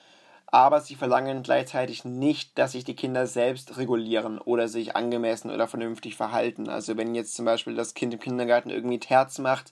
aber 0.52 0.82
sie 0.82 0.96
verlangen 0.96 1.44
gleichzeitig 1.44 2.06
nicht, 2.06 2.58
dass 2.58 2.72
sich 2.72 2.84
die 2.84 2.96
Kinder 2.96 3.28
selbst 3.28 3.78
regulieren 3.78 4.40
oder 4.40 4.68
sich 4.68 4.96
angemessen 4.96 5.52
oder 5.52 5.68
vernünftig 5.68 6.16
verhalten. 6.16 6.70
Also 6.70 6.98
wenn 6.98 7.14
jetzt 7.16 7.36
zum 7.36 7.46
Beispiel 7.46 7.76
das 7.76 7.94
Kind 7.94 8.14
im 8.14 8.20
Kindergarten 8.20 8.70
irgendwie 8.70 9.00
Terz 9.00 9.38
macht, 9.38 9.72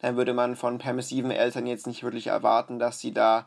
dann 0.00 0.16
würde 0.16 0.34
man 0.34 0.56
von 0.56 0.78
permissiven 0.78 1.30
Eltern 1.30 1.66
jetzt 1.66 1.86
nicht 1.86 2.02
wirklich 2.02 2.28
erwarten, 2.28 2.78
dass 2.78 3.00
sie 3.00 3.12
da 3.12 3.46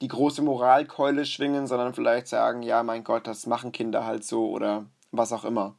die 0.00 0.08
große 0.08 0.42
Moralkeule 0.42 1.24
schwingen, 1.24 1.66
sondern 1.66 1.94
vielleicht 1.94 2.28
sagen, 2.28 2.62
ja, 2.62 2.82
mein 2.82 3.04
Gott, 3.04 3.26
das 3.26 3.46
machen 3.46 3.72
Kinder 3.72 4.04
halt 4.04 4.24
so 4.24 4.48
oder 4.50 4.86
was 5.10 5.32
auch 5.32 5.44
immer. 5.44 5.74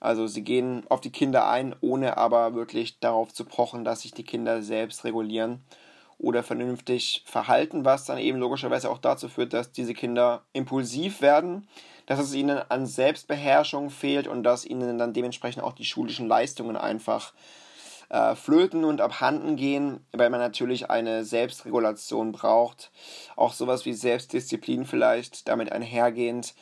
Also 0.00 0.26
sie 0.26 0.42
gehen 0.42 0.84
auf 0.88 1.00
die 1.00 1.12
Kinder 1.12 1.48
ein, 1.48 1.74
ohne 1.80 2.16
aber 2.16 2.54
wirklich 2.54 2.98
darauf 3.00 3.32
zu 3.32 3.44
pochen, 3.44 3.84
dass 3.84 4.02
sich 4.02 4.12
die 4.12 4.24
Kinder 4.24 4.62
selbst 4.62 5.04
regulieren 5.04 5.64
oder 6.18 6.42
vernünftig 6.42 7.22
verhalten, 7.26 7.84
was 7.84 8.04
dann 8.04 8.18
eben 8.18 8.38
logischerweise 8.38 8.90
auch 8.90 8.98
dazu 8.98 9.28
führt, 9.28 9.52
dass 9.52 9.72
diese 9.72 9.94
Kinder 9.94 10.44
impulsiv 10.52 11.20
werden, 11.20 11.68
dass 12.06 12.18
es 12.18 12.34
ihnen 12.34 12.58
an 12.68 12.86
Selbstbeherrschung 12.86 13.90
fehlt 13.90 14.28
und 14.28 14.42
dass 14.42 14.64
ihnen 14.64 14.98
dann 14.98 15.12
dementsprechend 15.12 15.62
auch 15.62 15.72
die 15.72 15.84
schulischen 15.84 16.28
Leistungen 16.28 16.76
einfach 16.76 17.32
äh, 18.10 18.34
flöten 18.34 18.84
und 18.84 19.00
abhanden 19.00 19.56
gehen, 19.56 20.04
weil 20.12 20.30
man 20.30 20.40
natürlich 20.40 20.90
eine 20.90 21.24
Selbstregulation 21.24 22.32
braucht, 22.32 22.90
auch 23.36 23.52
sowas 23.52 23.86
wie 23.86 23.94
Selbstdisziplin 23.94 24.84
vielleicht 24.84 25.48
damit 25.48 25.72
einhergehend, 25.72 26.54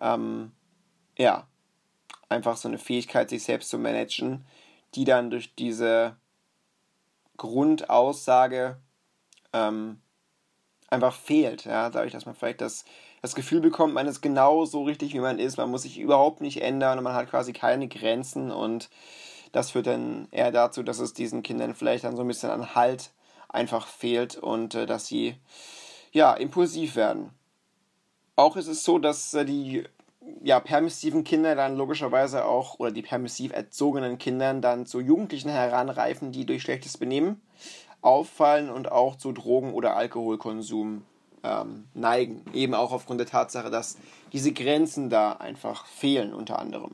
ähm, 0.00 0.52
ja, 1.18 1.46
einfach 2.28 2.56
so 2.56 2.68
eine 2.68 2.78
Fähigkeit, 2.78 3.30
sich 3.30 3.44
selbst 3.44 3.70
zu 3.70 3.78
managen, 3.78 4.44
die 4.94 5.04
dann 5.04 5.30
durch 5.30 5.54
diese 5.54 6.16
Grundaussage 7.36 8.78
ähm, 9.54 10.00
einfach 10.90 11.14
fehlt. 11.14 11.64
Ja, 11.64 11.88
dadurch, 11.88 12.12
dass 12.12 12.26
man 12.26 12.34
vielleicht 12.34 12.60
das, 12.60 12.84
das 13.22 13.34
Gefühl 13.34 13.60
bekommt, 13.60 13.94
man 13.94 14.06
ist 14.06 14.20
genau 14.20 14.66
so 14.66 14.82
richtig, 14.82 15.14
wie 15.14 15.20
man 15.20 15.38
ist, 15.38 15.56
man 15.56 15.70
muss 15.70 15.82
sich 15.82 15.98
überhaupt 15.98 16.40
nicht 16.40 16.60
ändern 16.60 16.98
und 16.98 17.04
man 17.04 17.14
hat 17.14 17.30
quasi 17.30 17.52
keine 17.52 17.88
Grenzen 17.88 18.50
und 18.50 18.90
das 19.52 19.70
führt 19.70 19.86
dann 19.86 20.28
eher 20.30 20.50
dazu, 20.50 20.82
dass 20.82 20.98
es 20.98 21.14
diesen 21.14 21.42
Kindern 21.42 21.74
vielleicht 21.74 22.04
dann 22.04 22.16
so 22.16 22.22
ein 22.22 22.28
bisschen 22.28 22.50
an 22.50 22.74
Halt 22.74 23.12
einfach 23.48 23.86
fehlt 23.86 24.36
und 24.36 24.74
äh, 24.74 24.84
dass 24.84 25.06
sie 25.06 25.36
ja 26.12 26.34
impulsiv 26.34 26.96
werden. 26.96 27.30
Auch 28.36 28.56
ist 28.56 28.66
es 28.66 28.82
so, 28.82 28.98
dass 28.98 29.32
äh, 29.34 29.44
die 29.44 29.84
ja, 30.42 30.58
permissiven 30.60 31.24
Kinder 31.24 31.54
dann 31.54 31.76
logischerweise 31.76 32.44
auch, 32.46 32.78
oder 32.78 32.90
die 32.90 33.02
permissiv 33.02 33.52
erzogenen 33.52 34.18
Kindern 34.18 34.60
dann 34.60 34.86
zu 34.86 35.00
Jugendlichen 35.00 35.50
heranreifen, 35.50 36.32
die 36.32 36.46
durch 36.46 36.62
schlechtes 36.62 36.98
Benehmen 36.98 37.42
auffallen 38.04 38.70
und 38.70 38.92
auch 38.92 39.16
zu 39.16 39.32
Drogen- 39.32 39.72
oder 39.72 39.96
Alkoholkonsum 39.96 41.04
ähm, 41.42 41.84
neigen. 41.94 42.44
Eben 42.52 42.74
auch 42.74 42.92
aufgrund 42.92 43.20
der 43.20 43.26
Tatsache, 43.26 43.70
dass 43.70 43.96
diese 44.32 44.52
Grenzen 44.52 45.10
da 45.10 45.32
einfach 45.32 45.86
fehlen, 45.86 46.34
unter 46.34 46.58
anderem. 46.58 46.92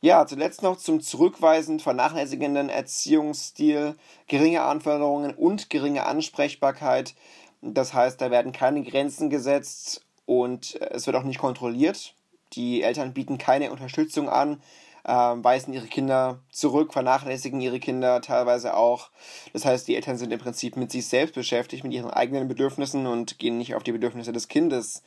Ja, 0.00 0.26
zuletzt 0.26 0.62
noch 0.62 0.76
zum 0.76 1.00
zurückweisend 1.00 1.82
vernachlässigenden 1.82 2.68
Erziehungsstil, 2.68 3.96
geringe 4.28 4.62
Anforderungen 4.62 5.34
und 5.34 5.70
geringe 5.70 6.06
Ansprechbarkeit. 6.06 7.14
Das 7.62 7.92
heißt, 7.92 8.20
da 8.20 8.30
werden 8.30 8.52
keine 8.52 8.82
Grenzen 8.82 9.28
gesetzt 9.28 10.04
und 10.24 10.80
es 10.80 11.06
wird 11.06 11.16
auch 11.16 11.24
nicht 11.24 11.40
kontrolliert. 11.40 12.14
Die 12.52 12.82
Eltern 12.82 13.12
bieten 13.12 13.38
keine 13.38 13.72
Unterstützung 13.72 14.28
an, 14.28 14.62
äh, 15.04 15.12
weisen 15.12 15.72
ihre 15.72 15.86
Kinder 15.86 16.40
zurück, 16.50 16.92
vernachlässigen 16.92 17.60
ihre 17.60 17.80
Kinder 17.80 18.20
teilweise 18.20 18.76
auch. 18.76 19.10
Das 19.52 19.64
heißt, 19.64 19.88
die 19.88 19.96
Eltern 19.96 20.16
sind 20.16 20.32
im 20.32 20.38
Prinzip 20.38 20.76
mit 20.76 20.90
sich 20.90 21.06
selbst 21.06 21.34
beschäftigt, 21.34 21.84
mit 21.84 21.92
ihren 21.92 22.10
eigenen 22.10 22.48
Bedürfnissen 22.48 23.06
und 23.06 23.38
gehen 23.38 23.58
nicht 23.58 23.74
auf 23.74 23.82
die 23.82 23.92
Bedürfnisse 23.92 24.32
des 24.32 24.48
Kindes 24.48 25.02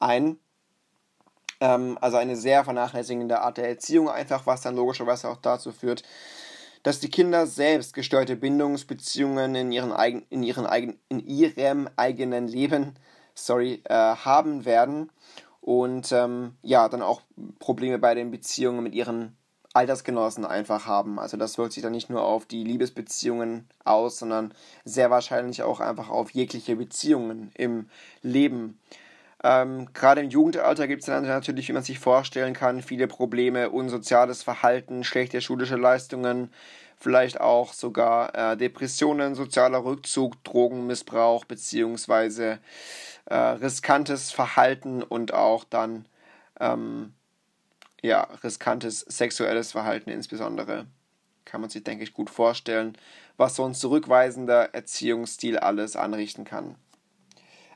ein. 0.00 0.38
Ähm, 1.60 1.98
also 2.00 2.16
eine 2.16 2.36
sehr 2.36 2.64
vernachlässigende 2.64 3.40
Art 3.40 3.58
der 3.58 3.68
Erziehung 3.68 4.08
einfach, 4.08 4.46
was 4.46 4.62
dann 4.62 4.76
logischerweise 4.76 5.28
auch 5.28 5.38
dazu 5.38 5.72
führt, 5.72 6.02
dass 6.82 6.98
die 6.98 7.10
Kinder 7.10 7.46
selbst 7.46 7.94
gesteuerte 7.94 8.36
Bindungsbeziehungen 8.36 9.54
in, 9.54 9.70
ihren 9.70 9.92
eigen, 9.92 10.26
in, 10.30 10.42
ihren 10.42 10.66
eigen, 10.66 10.98
in 11.08 11.20
ihrem 11.20 11.88
eigenen 11.96 12.48
Leben 12.48 12.96
sorry, 13.34 13.82
äh, 13.84 13.94
haben 13.94 14.64
werden 14.64 15.10
und 15.62 16.10
ähm, 16.10 16.56
ja, 16.62 16.88
dann 16.88 17.02
auch 17.02 17.22
Probleme 17.60 17.98
bei 17.98 18.14
den 18.14 18.32
Beziehungen 18.32 18.82
mit 18.82 18.94
ihren 18.94 19.36
Altersgenossen 19.72 20.44
einfach 20.44 20.86
haben. 20.86 21.18
Also 21.18 21.36
das 21.36 21.56
wirkt 21.56 21.72
sich 21.72 21.84
dann 21.84 21.92
nicht 21.92 22.10
nur 22.10 22.22
auf 22.22 22.44
die 22.46 22.64
Liebesbeziehungen 22.64 23.68
aus, 23.84 24.18
sondern 24.18 24.52
sehr 24.84 25.10
wahrscheinlich 25.10 25.62
auch 25.62 25.80
einfach 25.80 26.10
auf 26.10 26.30
jegliche 26.32 26.76
Beziehungen 26.76 27.52
im 27.54 27.88
Leben. 28.22 28.80
Ähm, 29.44 29.88
Gerade 29.94 30.20
im 30.22 30.30
Jugendalter 30.30 30.88
gibt 30.88 31.02
es 31.02 31.06
dann 31.06 31.24
natürlich, 31.24 31.68
wie 31.68 31.72
man 31.72 31.82
sich 31.84 32.00
vorstellen 32.00 32.54
kann, 32.54 32.82
viele 32.82 33.06
Probleme, 33.06 33.70
unsoziales 33.70 34.42
Verhalten, 34.42 35.04
schlechte 35.04 35.40
schulische 35.40 35.76
Leistungen, 35.76 36.50
vielleicht 37.02 37.40
auch 37.40 37.72
sogar 37.72 38.34
äh, 38.52 38.56
Depressionen, 38.56 39.34
sozialer 39.34 39.84
Rückzug, 39.84 40.42
Drogenmissbrauch 40.44 41.44
beziehungsweise 41.44 42.58
äh, 43.26 43.34
riskantes 43.34 44.30
Verhalten 44.30 45.02
und 45.02 45.34
auch 45.34 45.64
dann 45.64 46.06
ähm, 46.60 47.14
ja 48.02 48.22
riskantes 48.42 49.00
sexuelles 49.00 49.72
Verhalten 49.72 50.10
insbesondere 50.10 50.86
kann 51.44 51.60
man 51.60 51.70
sich 51.70 51.84
denke 51.84 52.04
ich 52.04 52.14
gut 52.14 52.30
vorstellen, 52.30 52.96
was 53.36 53.56
so 53.56 53.64
ein 53.64 53.74
zurückweisender 53.74 54.74
Erziehungsstil 54.74 55.58
alles 55.58 55.96
anrichten 55.96 56.44
kann. 56.44 56.76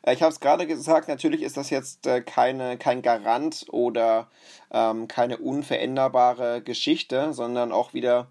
Äh, 0.02 0.14
ich 0.14 0.22
habe 0.22 0.32
es 0.32 0.40
gerade 0.40 0.66
gesagt, 0.66 1.08
natürlich 1.08 1.42
ist 1.42 1.56
das 1.56 1.70
jetzt 1.70 2.06
äh, 2.06 2.20
keine, 2.20 2.78
kein 2.78 3.02
Garant 3.02 3.66
oder 3.70 4.28
ähm, 4.70 5.08
keine 5.08 5.38
unveränderbare 5.38 6.62
Geschichte, 6.62 7.32
sondern 7.32 7.72
auch 7.72 7.92
wieder 7.92 8.28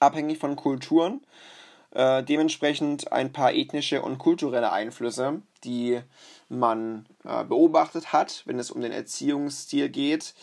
abhängig 0.00 0.38
von 0.38 0.56
Kulturen. 0.56 1.20
Äh, 1.90 2.22
dementsprechend 2.22 3.12
ein 3.12 3.32
paar 3.32 3.54
ethnische 3.54 4.02
und 4.02 4.18
kulturelle 4.18 4.72
Einflüsse, 4.72 5.40
die 5.64 6.00
man 6.48 7.06
äh, 7.24 7.44
beobachtet 7.44 8.12
hat, 8.12 8.42
wenn 8.44 8.58
es 8.58 8.70
um 8.70 8.82
den 8.82 8.92
Erziehungsstil 8.92 9.88
geht. 9.88 10.34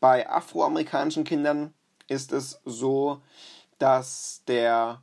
Bei 0.00 0.28
afroamerikanischen 0.28 1.24
Kindern 1.24 1.74
ist 2.08 2.32
es 2.32 2.60
so, 2.64 3.20
dass 3.78 4.42
der 4.48 5.02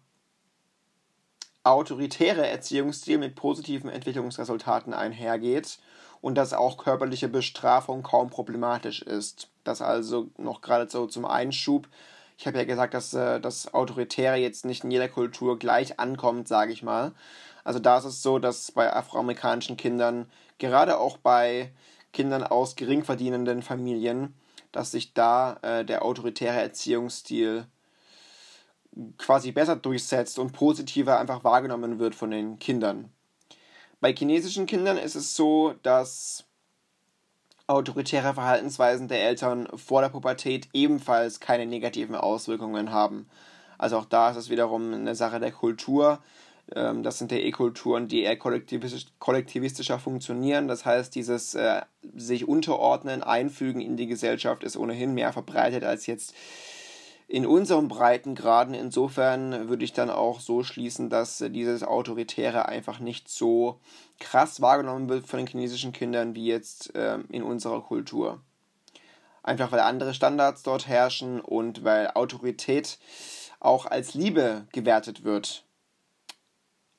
autoritäre 1.63 2.48
Erziehungsstil 2.48 3.20
mit 3.20 3.36
positiven 3.36 3.89
Entwicklungsresultaten 3.89 4.94
einhergeht 4.94 5.77
und 6.22 6.36
dass 6.36 6.53
auch 6.53 6.77
körperliche 6.77 7.27
Bestrafung 7.27 8.01
kaum 8.01 8.30
problematisch 8.30 9.01
ist. 9.01 9.50
Das 9.63 9.82
also 9.82 10.30
noch 10.38 10.62
gerade 10.62 10.89
so 10.89 11.06
zum 11.06 11.25
Einschub. 11.25 11.88
Ich 12.42 12.48
habe 12.48 12.58
ja 12.58 12.64
gesagt, 12.64 12.96
dass 12.96 13.14
äh, 13.14 13.40
das 13.40 13.72
Autoritäre 13.72 14.36
jetzt 14.38 14.66
nicht 14.66 14.84
in 14.84 14.90
jeder 14.90 15.08
Kultur 15.08 15.60
gleich 15.60 16.00
ankommt, 16.00 16.48
sage 16.48 16.74
ich 16.74 16.82
mal. 16.82 17.12
Also 17.64 17.78
da 17.78 18.00
ist 18.00 18.06
es 18.06 18.24
so, 18.24 18.40
dass 18.40 18.72
bei 18.72 18.92
afroamerikanischen 18.92 19.78
Kindern, 19.78 20.26
gerade 20.58 20.98
auch 20.98 21.18
bei 21.18 21.72
Kindern 22.14 22.42
aus 22.44 22.76
geringverdienenden 22.76 23.62
Familien, 23.62 24.34
dass 24.72 24.90
sich 24.90 25.14
da 25.14 25.60
äh, 25.62 25.86
der 25.86 26.04
autoritäre 26.04 26.60
Erziehungsstil 26.60 27.68
quasi 29.20 29.52
besser 29.52 29.76
durchsetzt 29.76 30.40
und 30.40 30.52
positiver 30.52 31.20
einfach 31.20 31.44
wahrgenommen 31.44 32.00
wird 32.00 32.16
von 32.16 32.32
den 32.32 32.58
Kindern. 32.58 33.12
Bei 34.00 34.16
chinesischen 34.16 34.66
Kindern 34.66 34.98
ist 34.98 35.14
es 35.14 35.36
so, 35.36 35.76
dass 35.84 36.46
autoritäre 37.72 38.34
Verhaltensweisen 38.34 39.08
der 39.08 39.24
Eltern 39.24 39.68
vor 39.75 40.01
der 40.01 40.10
Pubertät 40.10 40.70
ebenfalls 40.74 41.40
keine 41.40 41.66
negativen 41.66 42.16
Auswirkungen 42.16 42.92
haben. 42.92 43.28
Also 43.78 43.98
auch 43.98 44.06
da 44.06 44.30
ist 44.30 44.38
es 44.38 44.50
wiederum 44.50 44.94
eine 44.94 45.16
Sache 45.16 45.40
der 45.40 45.51
Kultur. 45.51 46.20
Ähm, 46.75 47.04
das 47.04 47.18
sind 47.18 47.32
ja 47.32 47.38
eh 47.38 47.51
Kulturen, 47.51 48.08
die 48.08 48.22
eher 48.22 48.38
kollektivistisch, 48.38 49.08
kollektivistischer 49.20 50.00
funktionieren. 50.00 50.68
Das 50.68 50.86
heißt, 50.86 51.16
dieses 51.16 51.56
äh, 51.56 51.82
sich 52.16 52.48
unterordnen, 52.48 53.24
einfügen 53.24 53.82
in 53.82 53.98
die 53.98 54.08
Gesellschaft 54.08 54.63
ist 54.63 54.78
ohnehin 54.78 55.13
mehr 55.13 55.34
verbreitet 55.34 55.84
als 55.84 56.06
jetzt 56.06 56.34
in 57.32 57.46
unseren 57.46 57.88
Breitengraden. 57.88 58.74
Insofern 58.74 59.70
würde 59.70 59.86
ich 59.86 59.94
dann 59.94 60.10
auch 60.10 60.42
so 60.42 60.64
schließen, 60.64 61.10
dass 61.10 61.40
äh, 61.40 61.50
dieses 61.50 61.82
Autoritäre 61.82 62.66
einfach 62.68 63.00
nicht 63.00 63.30
so 63.30 63.80
krass 64.20 64.60
wahrgenommen 64.60 65.08
wird 65.08 65.26
von 65.28 65.38
den 65.38 65.48
chinesischen 65.48 65.94
Kindern 65.94 66.36
wie 66.36 66.46
jetzt 66.46 66.94
äh, 66.94 67.20
in 67.30 67.42
unserer 67.42 67.82
Kultur. 67.84 68.42
Einfach 69.44 69.72
weil 69.72 69.80
andere 69.80 70.14
Standards 70.14 70.62
dort 70.64 70.90
herrschen 70.90 71.40
und 71.40 71.86
weil 71.86 72.12
Autorität 72.12 73.00
auch 73.62 73.86
als 73.86 74.14
Liebe 74.14 74.68
gewertet 74.74 75.24
wird 75.24 75.64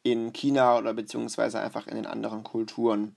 in 0.03 0.33
China 0.33 0.79
oder 0.79 0.95
beziehungsweise 0.95 1.61
einfach 1.61 1.87
in 1.87 1.97
den 1.97 2.07
anderen 2.07 2.43
Kulturen. 2.43 3.17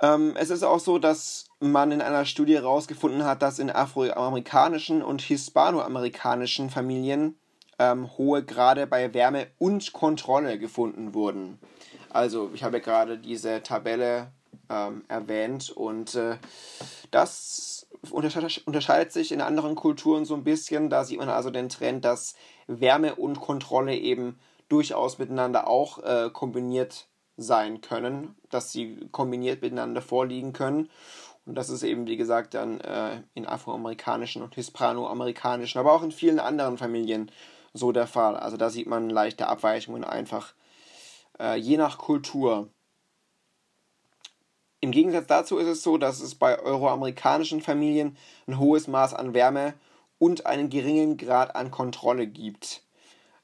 Ähm, 0.00 0.34
es 0.36 0.50
ist 0.50 0.62
auch 0.62 0.80
so, 0.80 0.98
dass 0.98 1.46
man 1.60 1.92
in 1.92 2.02
einer 2.02 2.24
Studie 2.24 2.54
herausgefunden 2.54 3.24
hat, 3.24 3.42
dass 3.42 3.58
in 3.58 3.70
afroamerikanischen 3.70 5.02
und 5.02 5.22
hispanoamerikanischen 5.22 6.70
Familien 6.70 7.38
ähm, 7.78 8.16
hohe 8.16 8.44
Grade 8.44 8.86
bei 8.86 9.14
Wärme 9.14 9.48
und 9.58 9.92
Kontrolle 9.92 10.58
gefunden 10.58 11.14
wurden. 11.14 11.58
Also 12.10 12.50
ich 12.54 12.62
habe 12.62 12.80
gerade 12.80 13.18
diese 13.18 13.62
Tabelle 13.62 14.32
ähm, 14.70 15.04
erwähnt 15.08 15.70
und 15.70 16.14
äh, 16.14 16.36
das 17.10 17.86
unterscheidet 18.10 19.12
sich 19.12 19.32
in 19.32 19.40
anderen 19.40 19.74
Kulturen 19.74 20.24
so 20.24 20.34
ein 20.34 20.44
bisschen. 20.44 20.90
Da 20.90 21.04
sieht 21.04 21.18
man 21.18 21.28
also 21.28 21.50
den 21.50 21.68
Trend, 21.68 22.04
dass 22.04 22.34
Wärme 22.66 23.14
und 23.14 23.40
Kontrolle 23.40 23.96
eben 23.96 24.38
durchaus 24.68 25.18
miteinander 25.18 25.68
auch 25.68 26.02
äh, 26.02 26.30
kombiniert 26.30 27.06
sein 27.36 27.80
können, 27.80 28.36
dass 28.50 28.72
sie 28.72 29.08
kombiniert 29.10 29.62
miteinander 29.62 30.02
vorliegen 30.02 30.52
können. 30.52 30.88
Und 31.46 31.56
das 31.56 31.68
ist 31.68 31.82
eben, 31.82 32.06
wie 32.06 32.16
gesagt, 32.16 32.54
dann 32.54 32.80
äh, 32.80 33.22
in 33.34 33.46
afroamerikanischen 33.46 34.42
und 34.42 34.54
hispanoamerikanischen, 34.54 35.78
aber 35.78 35.92
auch 35.92 36.02
in 36.02 36.12
vielen 36.12 36.40
anderen 36.40 36.78
Familien 36.78 37.30
so 37.74 37.92
der 37.92 38.06
Fall. 38.06 38.36
Also 38.36 38.56
da 38.56 38.70
sieht 38.70 38.86
man 38.86 39.10
leichte 39.10 39.48
Abweichungen 39.48 40.04
einfach 40.04 40.54
äh, 41.38 41.56
je 41.56 41.76
nach 41.76 41.98
Kultur. 41.98 42.68
Im 44.80 44.90
Gegensatz 44.90 45.26
dazu 45.26 45.58
ist 45.58 45.66
es 45.66 45.82
so, 45.82 45.98
dass 45.98 46.20
es 46.20 46.34
bei 46.34 46.58
euroamerikanischen 46.58 47.60
Familien 47.60 48.16
ein 48.46 48.58
hohes 48.58 48.86
Maß 48.86 49.14
an 49.14 49.34
Wärme 49.34 49.74
und 50.18 50.46
einen 50.46 50.70
geringen 50.70 51.16
Grad 51.16 51.56
an 51.56 51.70
Kontrolle 51.70 52.26
gibt. 52.26 52.82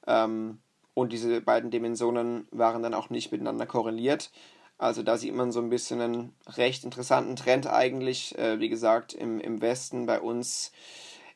Ähm, 0.06 0.60
und 0.94 1.12
diese 1.12 1.40
beiden 1.40 1.70
Dimensionen 1.70 2.46
waren 2.50 2.82
dann 2.82 2.94
auch 2.94 3.10
nicht 3.10 3.32
miteinander 3.32 3.66
korreliert. 3.66 4.30
Also 4.78 5.02
da 5.02 5.18
sieht 5.18 5.34
man 5.34 5.52
so 5.52 5.60
ein 5.60 5.68
bisschen 5.68 6.00
einen 6.00 6.34
recht 6.56 6.84
interessanten 6.84 7.36
Trend 7.36 7.66
eigentlich. 7.66 8.36
Äh, 8.38 8.60
wie 8.60 8.70
gesagt, 8.70 9.12
im, 9.12 9.38
im 9.40 9.60
Westen 9.60 10.06
bei 10.06 10.20
uns 10.20 10.72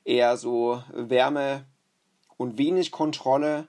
eher 0.05 0.37
so 0.37 0.83
Wärme 0.93 1.67
und 2.37 2.59
wenig 2.59 2.91
Kontrolle 2.91 3.69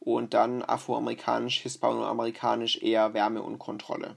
und 0.00 0.34
dann 0.34 0.62
afroamerikanisch, 0.62 1.60
hispanoamerikanisch 1.60 2.82
eher 2.82 3.14
Wärme 3.14 3.42
und 3.42 3.58
Kontrolle. 3.58 4.16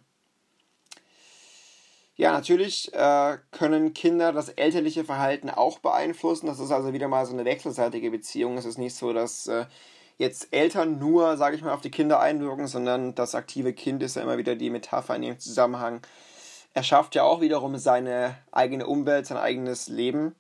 Ja, 2.17 2.31
natürlich 2.31 2.93
äh, 2.93 3.38
können 3.51 3.93
Kinder 3.93 4.31
das 4.31 4.50
elterliche 4.50 5.03
Verhalten 5.03 5.50
auch 5.50 5.79
beeinflussen. 5.79 6.48
Das 6.48 6.60
ist 6.60 6.72
also 6.72 6.93
wieder 6.93 7.10
mal 7.10 7.25
so 7.25 7.34
eine 7.34 7.45
wechselseitige 7.45 8.10
Beziehung. 8.10 8.57
Es 8.57 8.65
ist 8.65 8.77
nicht 8.77 8.95
so, 8.95 9.12
dass 9.12 9.48
äh, 9.48 9.65
jetzt 10.17 10.48
Eltern 10.51 10.98
nur, 10.98 11.38
sage 11.38 11.55
ich 11.55 11.62
mal, 11.62 11.74
auf 11.74 11.81
die 11.81 11.91
Kinder 11.91 12.19
einwirken, 12.19 12.67
sondern 12.67 13.15
das 13.15 13.36
aktive 13.36 13.74
Kind 13.74 14.01
ist 14.03 14.15
ja 14.15 14.22
immer 14.22 14.38
wieder 14.38 14.55
die 14.55 14.69
Metapher 14.69 15.15
in 15.15 15.22
dem 15.24 15.39
Zusammenhang. 15.39 16.01
er 16.74 16.84
schafft 16.84 17.15
ja 17.15 17.24
auch 17.24 17.39
wiederum 17.39 17.77
seine 17.77 18.38
eigene 18.51 18.86
Umwelt, 18.86 19.25
sein 19.25 19.38
eigenes 19.38 19.88
Leben. 19.88 20.36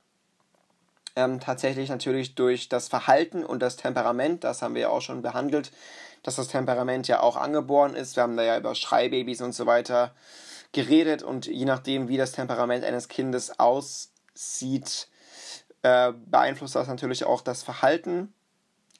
Ähm, 1.15 1.39
tatsächlich 1.39 1.89
natürlich 1.89 2.35
durch 2.35 2.67
das 2.67 2.89
Verhalten 2.89 3.45
und 3.45 3.61
das 3.61 3.77
Temperament, 3.77 4.43
das 4.43 4.61
haben 4.61 4.75
wir 4.75 4.81
ja 4.81 4.89
auch 4.89 5.01
schon 5.01 5.21
behandelt, 5.21 5.71
dass 6.23 6.35
das 6.35 6.49
Temperament 6.49 7.07
ja 7.07 7.21
auch 7.21 7.37
angeboren 7.37 7.95
ist. 7.95 8.17
Wir 8.17 8.23
haben 8.23 8.35
da 8.35 8.43
ja 8.43 8.57
über 8.57 8.75
Schreibabys 8.75 9.41
und 9.41 9.53
so 9.53 9.65
weiter 9.65 10.13
geredet 10.73 11.23
und 11.23 11.45
je 11.45 11.63
nachdem, 11.63 12.09
wie 12.09 12.17
das 12.17 12.33
Temperament 12.33 12.83
eines 12.83 13.07
Kindes 13.07 13.59
aussieht, 13.59 15.07
äh, 15.83 16.11
beeinflusst 16.11 16.75
das 16.75 16.89
natürlich 16.89 17.23
auch 17.23 17.39
das 17.39 17.63
Verhalten 17.63 18.34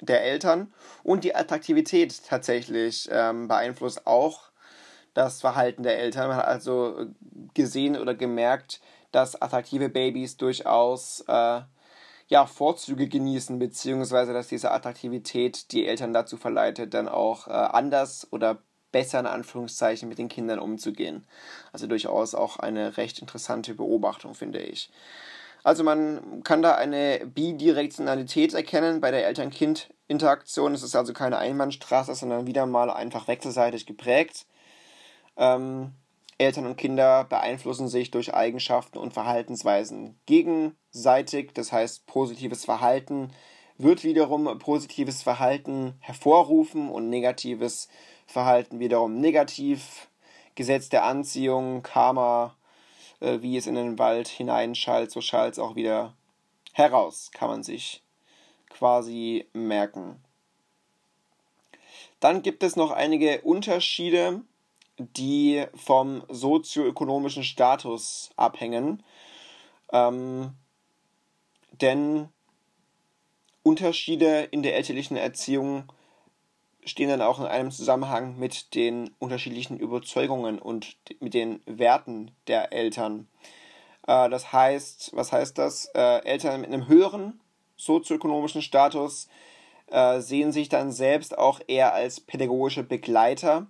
der 0.02 0.24
Eltern 0.24 0.74
und 1.04 1.24
die 1.24 1.36
Attraktivität 1.36 2.22
tatsächlich 2.28 3.08
ähm, 3.12 3.48
beeinflusst 3.48 4.06
auch 4.06 4.52
das 5.14 5.42
Verhalten 5.42 5.84
der 5.84 5.98
Eltern. 5.98 6.28
Man 6.28 6.38
hat 6.38 6.46
also 6.48 7.08
gesehen 7.54 7.98
oder 7.98 8.14
gemerkt, 8.14 8.82
dass 9.12 9.42
attraktive 9.42 9.90
Babys 9.90 10.38
durchaus 10.38 11.24
äh, 11.28 11.62
ja, 12.28 12.46
Vorzüge 12.46 13.08
genießen, 13.08 13.58
beziehungsweise 13.60 14.34
dass 14.34 14.48
diese 14.48 14.72
Attraktivität 14.72 15.72
die 15.72 15.88
Eltern 15.88 16.12
dazu 16.12 16.38
verleitet, 16.38 16.94
dann 16.94 17.08
auch 17.08 17.48
äh, 17.48 17.52
anders 17.52 18.28
oder 18.32 18.58
besser 18.92 19.20
in 19.20 19.25
Anführungszeichen 19.25 20.10
mit 20.10 20.18
den 20.18 20.30
Kindern 20.30 20.60
umzugehen. 20.60 21.25
Also 21.72 21.86
durchaus 21.88 22.34
auch 22.34 22.58
eine 22.58 22.98
recht 22.98 23.20
interessante 23.20 23.74
Beobachtung, 23.74 24.36
finde 24.36 24.60
ich. 24.60 24.90
Also 25.65 25.84
man 25.84 26.43
kann 26.43 26.62
da 26.62 26.75
eine 26.75 27.25
Bidirektionalität 27.25 28.53
erkennen 28.53 29.01
bei 29.01 29.10
der 29.10 29.25
Eltern-Kind-Interaktion. 29.25 30.75
Es 30.75 30.84
ist 30.84 30.95
also 30.95 31.12
keine 31.12 31.39
Einbahnstraße, 31.39 32.13
sondern 32.13 32.45
wieder 32.45 32.67
mal 32.67 32.91
einfach 32.91 33.27
wechselseitig 33.27 33.88
geprägt. 33.88 34.45
Ähm, 35.36 35.93
Eltern 36.38 36.67
und 36.67 36.75
Kinder 36.75 37.24
beeinflussen 37.24 37.88
sich 37.88 38.12
durch 38.12 38.31
Eigenschaften 38.31 39.00
und 39.00 39.15
Verhaltensweisen 39.15 40.19
gegenseitig. 40.27 41.55
Das 41.55 41.72
heißt, 41.72 42.05
positives 42.05 42.63
Verhalten 42.63 43.31
wird 43.79 44.03
wiederum 44.03 44.60
positives 44.60 45.24
Verhalten 45.24 45.95
hervorrufen 46.00 46.91
und 46.91 47.10
negatives 47.10 47.89
Verhalten 48.27 48.79
wiederum 48.79 49.19
negativ. 49.19 50.10
Gesetz 50.53 50.89
der 50.89 51.05
Anziehung, 51.05 51.81
Karma, 51.81 52.55
äh, 53.19 53.41
wie 53.41 53.57
es 53.57 53.67
in 53.67 53.75
den 53.75 54.00
Wald 54.00 54.27
hineinschallt, 54.27 55.12
so 55.12 55.22
schallt 55.22 55.53
es 55.53 55.60
auch 55.60 55.75
wieder 55.75 56.13
heraus, 56.74 57.31
kann 57.34 57.50
man 57.50 57.63
sich 57.63 58.03
quasi 58.69 59.48
merken. 59.53 60.22
Dann 62.19 62.41
gibt 62.41 62.63
es 62.63 62.75
noch 62.75 62.91
einige 62.91 63.41
Unterschiede 63.41 64.41
die 64.98 65.65
vom 65.75 66.24
sozioökonomischen 66.29 67.43
Status 67.43 68.31
abhängen. 68.36 69.03
Ähm, 69.91 70.53
denn 71.81 72.29
Unterschiede 73.63 74.43
in 74.51 74.63
der 74.63 74.75
elterlichen 74.75 75.17
Erziehung 75.17 75.91
stehen 76.86 77.10
dann 77.10 77.22
auch 77.22 77.39
in 77.39 77.46
einem 77.46 77.72
Zusammenhang 77.72 78.38
mit 78.38 78.75
den 78.75 79.12
unterschiedlichen 79.20 79.80
Überzeugungen 79.80 80.60
und 80.60 80.98
mit 81.20 81.34
den 81.34 81.62
Werten 81.65 82.32
der 82.48 82.72
Eltern. 82.72 83.27
Äh, 84.08 84.30
das 84.30 84.54
heißt, 84.54 85.12
was 85.13 85.32
heißt 85.32 85.58
das? 85.58 85.86
Äh, 85.96 86.24
Eltern 86.25 86.62
mit 86.62 86.72
einem 86.72 86.88
höheren 86.88 87.42
sozioökonomischen 87.75 88.62
Status 88.62 89.27
äh, 89.88 90.20
sehen 90.20 90.51
sich 90.51 90.70
dann 90.70 90.92
selbst 90.92 91.38
auch 91.38 91.60
eher 91.68 91.94
als 91.94 92.20
pädagogische 92.20 92.84
Begleiter 92.84 93.67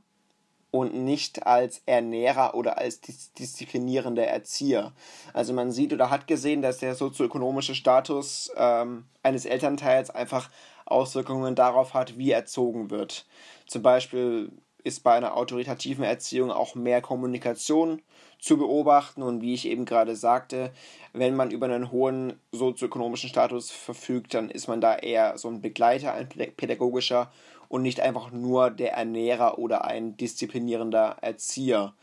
und 0.75 0.93
nicht 0.93 1.47
als 1.47 1.81
Ernährer 1.85 2.53
oder 2.53 2.77
als 2.77 2.99
dis 2.99 3.31
disziplinierender 3.31 4.27
Erzieher. 4.27 4.91
Also 5.31 5.53
man 5.53 5.71
sieht 5.71 5.93
oder 5.93 6.09
hat 6.09 6.27
gesehen, 6.27 6.61
dass 6.61 6.79
der 6.79 6.95
sozioökonomische 6.95 7.75
Status 7.75 8.51
ähm, 8.57 9.05
eines 9.23 9.45
Elternteils 9.45 10.09
einfach 10.09 10.49
Auswirkungen 10.85 11.55
darauf 11.55 11.93
hat, 11.93 12.17
wie 12.17 12.31
erzogen 12.31 12.89
wird. 12.89 13.25
Zum 13.67 13.83
Beispiel 13.83 14.51
ist 14.83 15.01
bei 15.01 15.13
einer 15.13 15.37
autoritativen 15.37 16.03
Erziehung 16.03 16.51
auch 16.51 16.75
mehr 16.75 17.01
Kommunikation 17.01 18.01
zu 18.39 18.57
beobachten 18.57 19.23
und 19.23 19.41
wie 19.41 19.53
ich 19.53 19.67
eben 19.67 19.85
gerade 19.85 20.17
sagte, 20.17 20.73
wenn 21.13 21.37
man 21.37 21.51
über 21.51 21.67
einen 21.67 21.89
hohen 21.89 22.37
sozioökonomischen 22.51 23.29
Status 23.29 23.71
verfügt, 23.71 24.33
dann 24.33 24.49
ist 24.49 24.67
man 24.67 24.81
da 24.81 24.97
eher 24.97 25.37
so 25.37 25.47
ein 25.47 25.61
Begleiter, 25.61 26.13
ein 26.13 26.27
pädagogischer 26.27 27.31
und 27.75 27.81
nicht 27.81 27.99
einfach 27.99 28.31
nur 28.31 28.71
der 28.71 28.93
Ernährer 28.93 29.59
oder 29.59 29.83
ein 29.83 30.15
disziplinierender 30.15 31.17
Erzieher. 31.19 31.93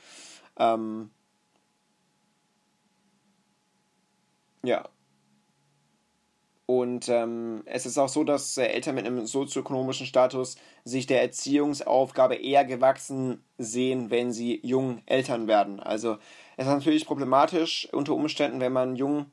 Ähm, 0.59 1.11
ja. 4.63 4.85
Und 6.75 7.11
ähm, 7.11 7.63
es 7.67 7.85
ist 7.85 7.99
auch 7.99 8.09
so, 8.09 8.25
dass 8.25 8.57
äh, 8.57 8.65
Eltern 8.65 8.95
mit 8.95 9.05
einem 9.05 9.27
sozioökonomischen 9.27 10.07
Status 10.07 10.57
sich 10.85 11.07
der 11.07 11.21
Erziehungsaufgabe 11.21 12.37
eher 12.37 12.65
gewachsen 12.65 13.45
sehen, 13.59 14.11
wenn 14.11 14.33
sie 14.33 14.59
jung 14.63 15.03
Eltern 15.05 15.49
werden. 15.49 15.81
Also 15.81 16.17
es 16.57 16.67
ist 16.67 16.73
natürlich 16.73 17.05
problematisch 17.05 17.91
unter 17.93 18.15
Umständen, 18.15 18.61
wenn 18.61 18.73
man 18.73 18.97
jung, 18.97 19.27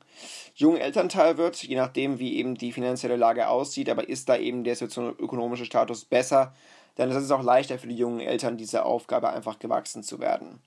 jung 0.54 0.76
Elternteil 0.76 1.38
wird, 1.38 1.62
je 1.62 1.76
nachdem, 1.76 2.18
wie 2.18 2.36
eben 2.36 2.56
die 2.56 2.72
finanzielle 2.72 3.16
Lage 3.16 3.48
aussieht, 3.48 3.88
aber 3.88 4.06
ist 4.06 4.28
da 4.28 4.36
eben 4.36 4.62
der 4.62 4.76
sozioökonomische 4.76 5.64
Status 5.64 6.04
besser, 6.04 6.52
dann 6.96 7.08
ist 7.08 7.16
es 7.16 7.30
auch 7.30 7.42
leichter 7.42 7.78
für 7.78 7.88
die 7.88 7.96
jungen 7.96 8.20
Eltern, 8.20 8.58
dieser 8.58 8.84
Aufgabe 8.84 9.30
einfach 9.30 9.58
gewachsen 9.58 10.02
zu 10.02 10.20
werden. 10.20 10.60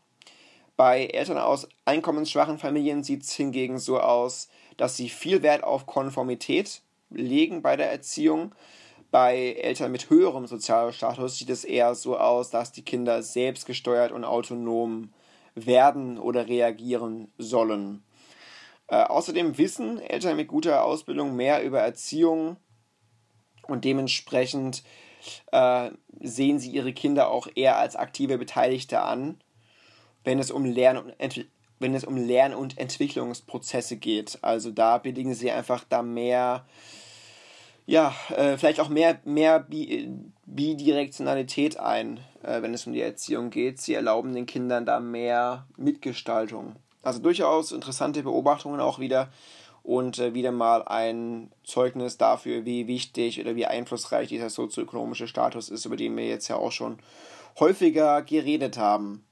Bei 0.75 1.05
Eltern 1.05 1.38
aus 1.38 1.67
einkommensschwachen 1.86 2.57
Familien 2.57 3.03
sieht 3.03 3.23
es 3.23 3.33
hingegen 3.33 3.77
so 3.77 3.99
aus, 3.99 4.49
dass 4.77 4.97
sie 4.97 5.09
viel 5.09 5.43
Wert 5.43 5.63
auf 5.63 5.86
Konformität 5.86 6.81
legen 7.12 7.62
bei 7.62 7.75
der 7.75 7.91
Erziehung. 7.91 8.55
Bei 9.12 9.53
Eltern 9.53 9.91
mit 9.91 10.09
höherem 10.09 10.47
Sozialstatus 10.47 11.38
sieht 11.38 11.51
es 11.51 11.63
eher 11.63 11.93
so 11.93 12.17
aus, 12.17 12.49
dass 12.49 12.71
die 12.71 12.83
Kinder 12.83 13.21
selbstgesteuert 13.21 14.12
und 14.12 14.23
autonom 14.23 15.13
werden 15.53 16.17
oder 16.17 16.47
reagieren 16.47 17.31
sollen. 17.38 18.03
Äh, 18.88 19.03
außerdem 19.03 19.59
wissen 19.59 19.99
Eltern 19.99 20.36
mit 20.36 20.47
guter 20.47 20.83
Ausbildung 20.83 21.36
mehr 21.36 21.63
über 21.63 21.79
Erziehung 21.81 22.57
und 23.67 23.86
dementsprechend 23.86 24.83
äh, 25.51 25.91
sehen 26.19 26.57
sie 26.57 26.71
ihre 26.71 26.93
Kinder 26.93 27.29
auch 27.29 27.47
eher 27.53 27.77
als 27.77 27.95
aktive 27.95 28.39
Beteiligte 28.39 29.01
an, 29.01 29.39
wenn 30.23 30.39
es 30.39 30.51
um 30.51 30.65
Lern- 30.65 30.97
und 30.97 31.13
wenn 31.79 31.95
es 31.95 32.03
um 32.03 32.17
Lern- 32.17 32.53
und 32.53 32.77
Entwicklungsprozesse 32.77 33.97
geht. 33.97 34.39
Also 34.41 34.71
da 34.71 34.97
billigen 34.97 35.33
sie 35.33 35.51
einfach 35.51 35.83
da 35.88 36.01
mehr, 36.01 36.65
ja, 37.86 38.15
äh, 38.36 38.57
vielleicht 38.57 38.79
auch 38.79 38.89
mehr, 38.89 39.19
mehr 39.25 39.59
Bi 39.59 40.09
Bidirektionalität 40.45 41.79
ein, 41.79 42.19
äh, 42.41 42.62
wenn 42.62 42.73
es 42.73 42.86
um 42.86 42.93
die 42.93 43.01
Erziehung 43.01 43.49
geht. 43.49 43.81
Sie 43.81 43.93
erlauben 43.93 44.33
den 44.33 44.45
Kindern 44.45 44.86
da 44.86 44.99
mehr 44.99 45.67
Mitgestaltung. 45.77 46.75
Also 47.01 47.19
durchaus 47.19 47.71
interessante 47.71 48.23
Beobachtungen 48.23 48.79
auch 48.79 48.99
wieder 48.99 49.29
und 49.83 50.19
äh, 50.19 50.33
wieder 50.33 50.51
mal 50.51 50.83
ein 50.83 51.51
Zeugnis 51.65 52.17
dafür, 52.17 52.65
wie 52.65 52.88
wichtig 52.88 53.39
oder 53.41 53.55
wie 53.55 53.65
einflussreich 53.65 54.29
dieser 54.29 54.49
sozioökonomische 54.49 55.27
Status 55.27 55.69
ist, 55.69 55.86
über 55.86 55.97
den 55.97 56.15
wir 56.15 56.25
jetzt 56.25 56.47
ja 56.47 56.55
auch 56.55 56.71
schon 56.71 56.99
häufiger 57.59 58.21
geredet 58.21 58.77
haben. 58.77 59.25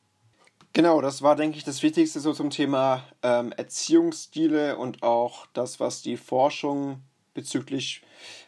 Genau, 0.74 1.02
das 1.02 1.22
war, 1.22 1.36
denke 1.36 1.58
ich, 1.58 1.66
das 1.66 1.84
Wichtigste 1.84 2.22
so 2.22 2.32
zum 2.34 2.50
Thema 2.50 3.04
ähm, 3.24 3.52
Erziehungsstile 3.52 4.78
und 4.78 5.04
auch 5.04 5.46
das, 5.54 5.82
was 5.82 6.02
die 6.02 6.16
Forschung 6.16 7.02
bezüglich 7.34 8.04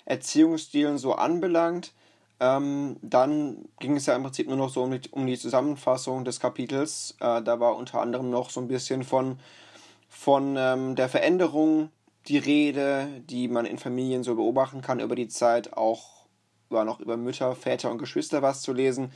Erziehungsstilen 0.05 0.97
so 0.97 1.13
anbelangt. 1.15 1.91
Ähm, 2.39 2.95
dann 3.01 3.65
ging 3.79 3.97
es 3.97 4.05
ja 4.05 4.15
im 4.15 4.23
Prinzip 4.23 4.47
nur 4.47 4.55
noch 4.57 4.69
so 4.69 4.83
um 4.83 4.91
die, 4.91 5.09
um 5.11 5.27
die 5.27 5.37
Zusammenfassung 5.37 6.23
des 6.23 6.39
Kapitels. 6.39 7.15
Äh, 7.19 7.41
da 7.41 7.59
war 7.59 7.75
unter 7.75 7.99
anderem 8.01 8.29
noch 8.29 8.49
so 8.51 8.61
ein 8.61 8.69
bisschen 8.69 9.03
von, 9.03 9.37
von 10.07 10.55
ähm, 10.57 10.95
der 10.95 11.09
Veränderung 11.09 11.89
die 12.29 12.37
Rede, 12.37 13.07
die 13.29 13.49
man 13.49 13.65
in 13.65 13.77
Familien 13.77 14.23
so 14.23 14.35
beobachten 14.35 14.81
kann 14.81 15.01
über 15.01 15.15
die 15.15 15.27
Zeit. 15.27 15.73
Auch 15.73 16.25
war 16.69 16.85
noch 16.85 17.01
über 17.01 17.17
Mütter, 17.17 17.53
Väter 17.55 17.91
und 17.91 17.97
Geschwister 17.97 18.41
was 18.41 18.61
zu 18.61 18.71
lesen. 18.71 19.11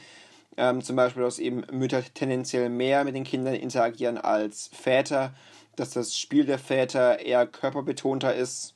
Ähm, 0.58 0.82
zum 0.82 0.96
Beispiel, 0.96 1.24
dass 1.24 1.40
eben 1.40 1.64
Mütter 1.72 2.04
tendenziell 2.04 2.70
mehr 2.70 3.04
mit 3.04 3.16
den 3.16 3.24
Kindern 3.24 3.54
interagieren 3.54 4.18
als 4.18 4.70
Väter, 4.74 5.34
dass 5.76 5.92
das 5.92 6.18
Spiel 6.18 6.46
der 6.46 6.58
Väter 6.58 7.20
eher 7.20 7.46
körperbetonter 7.46 8.36
ist 8.36 8.74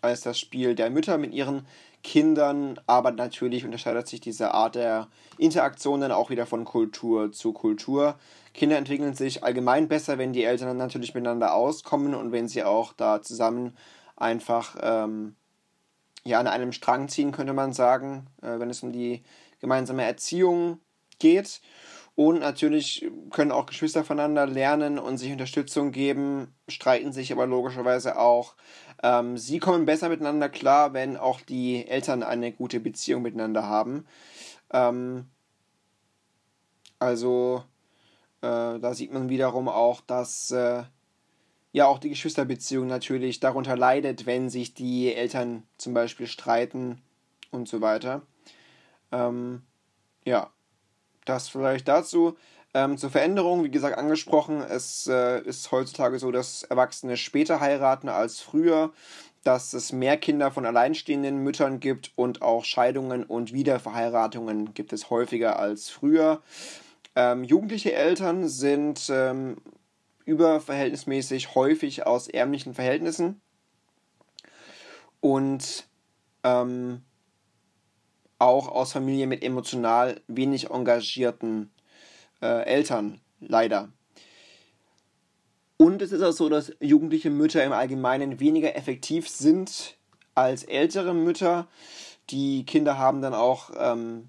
als 0.00 0.22
das 0.22 0.38
Spiel 0.38 0.74
der 0.74 0.88
Mütter 0.90 1.18
mit 1.18 1.34
ihren 1.34 1.66
Kindern, 2.02 2.80
aber 2.86 3.10
natürlich 3.10 3.66
unterscheidet 3.66 4.08
sich 4.08 4.20
diese 4.20 4.54
Art 4.54 4.74
der 4.74 5.08
Interaktion 5.36 6.00
dann 6.00 6.12
auch 6.12 6.30
wieder 6.30 6.46
von 6.46 6.64
Kultur 6.64 7.30
zu 7.32 7.52
Kultur. 7.52 8.18
Kinder 8.54 8.78
entwickeln 8.78 9.12
sich 9.12 9.44
allgemein 9.44 9.88
besser, 9.88 10.16
wenn 10.16 10.32
die 10.32 10.44
Eltern 10.44 10.76
natürlich 10.78 11.14
miteinander 11.14 11.52
auskommen 11.52 12.14
und 12.14 12.32
wenn 12.32 12.48
sie 12.48 12.64
auch 12.64 12.94
da 12.94 13.20
zusammen 13.20 13.76
einfach 14.16 14.76
ähm, 14.80 15.36
ja, 16.24 16.40
an 16.40 16.46
einem 16.46 16.72
Strang 16.72 17.08
ziehen, 17.08 17.32
könnte 17.32 17.52
man 17.52 17.74
sagen, 17.74 18.26
äh, 18.42 18.58
wenn 18.58 18.70
es 18.70 18.82
um 18.82 18.92
die 18.92 19.22
gemeinsame 19.60 20.04
Erziehung 20.04 20.80
geht. 21.20 21.60
Und 22.16 22.40
natürlich 22.40 23.08
können 23.30 23.52
auch 23.52 23.66
Geschwister 23.66 24.04
voneinander 24.04 24.46
lernen 24.46 24.98
und 24.98 25.16
sich 25.16 25.32
Unterstützung 25.32 25.92
geben, 25.92 26.54
streiten 26.68 27.12
sich 27.12 27.32
aber 27.32 27.46
logischerweise 27.46 28.18
auch. 28.18 28.56
Ähm, 29.02 29.38
sie 29.38 29.58
kommen 29.58 29.86
besser 29.86 30.08
miteinander 30.10 30.48
klar, 30.48 30.92
wenn 30.92 31.16
auch 31.16 31.40
die 31.40 31.86
Eltern 31.86 32.22
eine 32.22 32.52
gute 32.52 32.80
Beziehung 32.80 33.22
miteinander 33.22 33.66
haben. 33.66 34.06
Ähm, 34.72 35.30
also 36.98 37.64
äh, 38.42 38.78
da 38.78 38.94
sieht 38.94 39.12
man 39.12 39.28
wiederum 39.28 39.68
auch, 39.68 40.00
dass 40.02 40.50
äh, 40.50 40.82
ja 41.72 41.86
auch 41.86 41.98
die 41.98 42.10
Geschwisterbeziehung 42.10 42.86
natürlich 42.86 43.40
darunter 43.40 43.76
leidet, 43.76 44.26
wenn 44.26 44.50
sich 44.50 44.74
die 44.74 45.14
Eltern 45.14 45.62
zum 45.78 45.94
Beispiel 45.94 46.26
streiten 46.26 47.00
und 47.50 47.68
so 47.68 47.80
weiter. 47.80 48.22
Ähm, 49.12 49.62
ja, 50.24 50.50
das 51.24 51.48
vielleicht 51.48 51.88
dazu. 51.88 52.36
Ähm, 52.72 52.98
zur 52.98 53.10
Veränderung, 53.10 53.64
wie 53.64 53.70
gesagt, 53.70 53.98
angesprochen, 53.98 54.62
es 54.62 55.06
äh, 55.08 55.40
ist 55.42 55.72
heutzutage 55.72 56.18
so, 56.18 56.30
dass 56.30 56.62
Erwachsene 56.62 57.16
später 57.16 57.58
heiraten 57.60 58.08
als 58.08 58.40
früher, 58.40 58.92
dass 59.42 59.72
es 59.72 59.92
mehr 59.92 60.16
Kinder 60.16 60.50
von 60.50 60.66
alleinstehenden 60.66 61.38
Müttern 61.38 61.80
gibt 61.80 62.12
und 62.14 62.42
auch 62.42 62.64
Scheidungen 62.64 63.24
und 63.24 63.52
Wiederverheiratungen 63.52 64.74
gibt 64.74 64.92
es 64.92 65.10
häufiger 65.10 65.58
als 65.58 65.88
früher. 65.88 66.42
Ähm, 67.16 67.42
jugendliche 67.42 67.92
Eltern 67.92 68.48
sind 68.48 69.10
ähm, 69.10 69.56
überverhältnismäßig 70.24 71.56
häufig 71.56 72.06
aus 72.06 72.28
ärmlichen 72.28 72.74
Verhältnissen 72.74 73.40
und 75.20 75.88
ähm, 76.44 77.02
auch 78.40 78.68
aus 78.68 78.92
Familien 78.92 79.28
mit 79.28 79.44
emotional 79.44 80.20
wenig 80.26 80.70
engagierten 80.70 81.70
äh, 82.42 82.64
Eltern, 82.64 83.20
leider. 83.40 83.90
Und 85.76 86.02
es 86.02 86.12
ist 86.12 86.22
auch 86.22 86.32
so, 86.32 86.48
dass 86.48 86.72
jugendliche 86.80 87.30
Mütter 87.30 87.64
im 87.64 87.72
Allgemeinen 87.72 88.40
weniger 88.40 88.76
effektiv 88.76 89.28
sind 89.28 89.96
als 90.34 90.64
ältere 90.64 91.14
Mütter. 91.14 91.68
Die 92.30 92.64
Kinder 92.64 92.98
haben 92.98 93.22
dann 93.22 93.34
auch 93.34 93.70
ähm, 93.78 94.28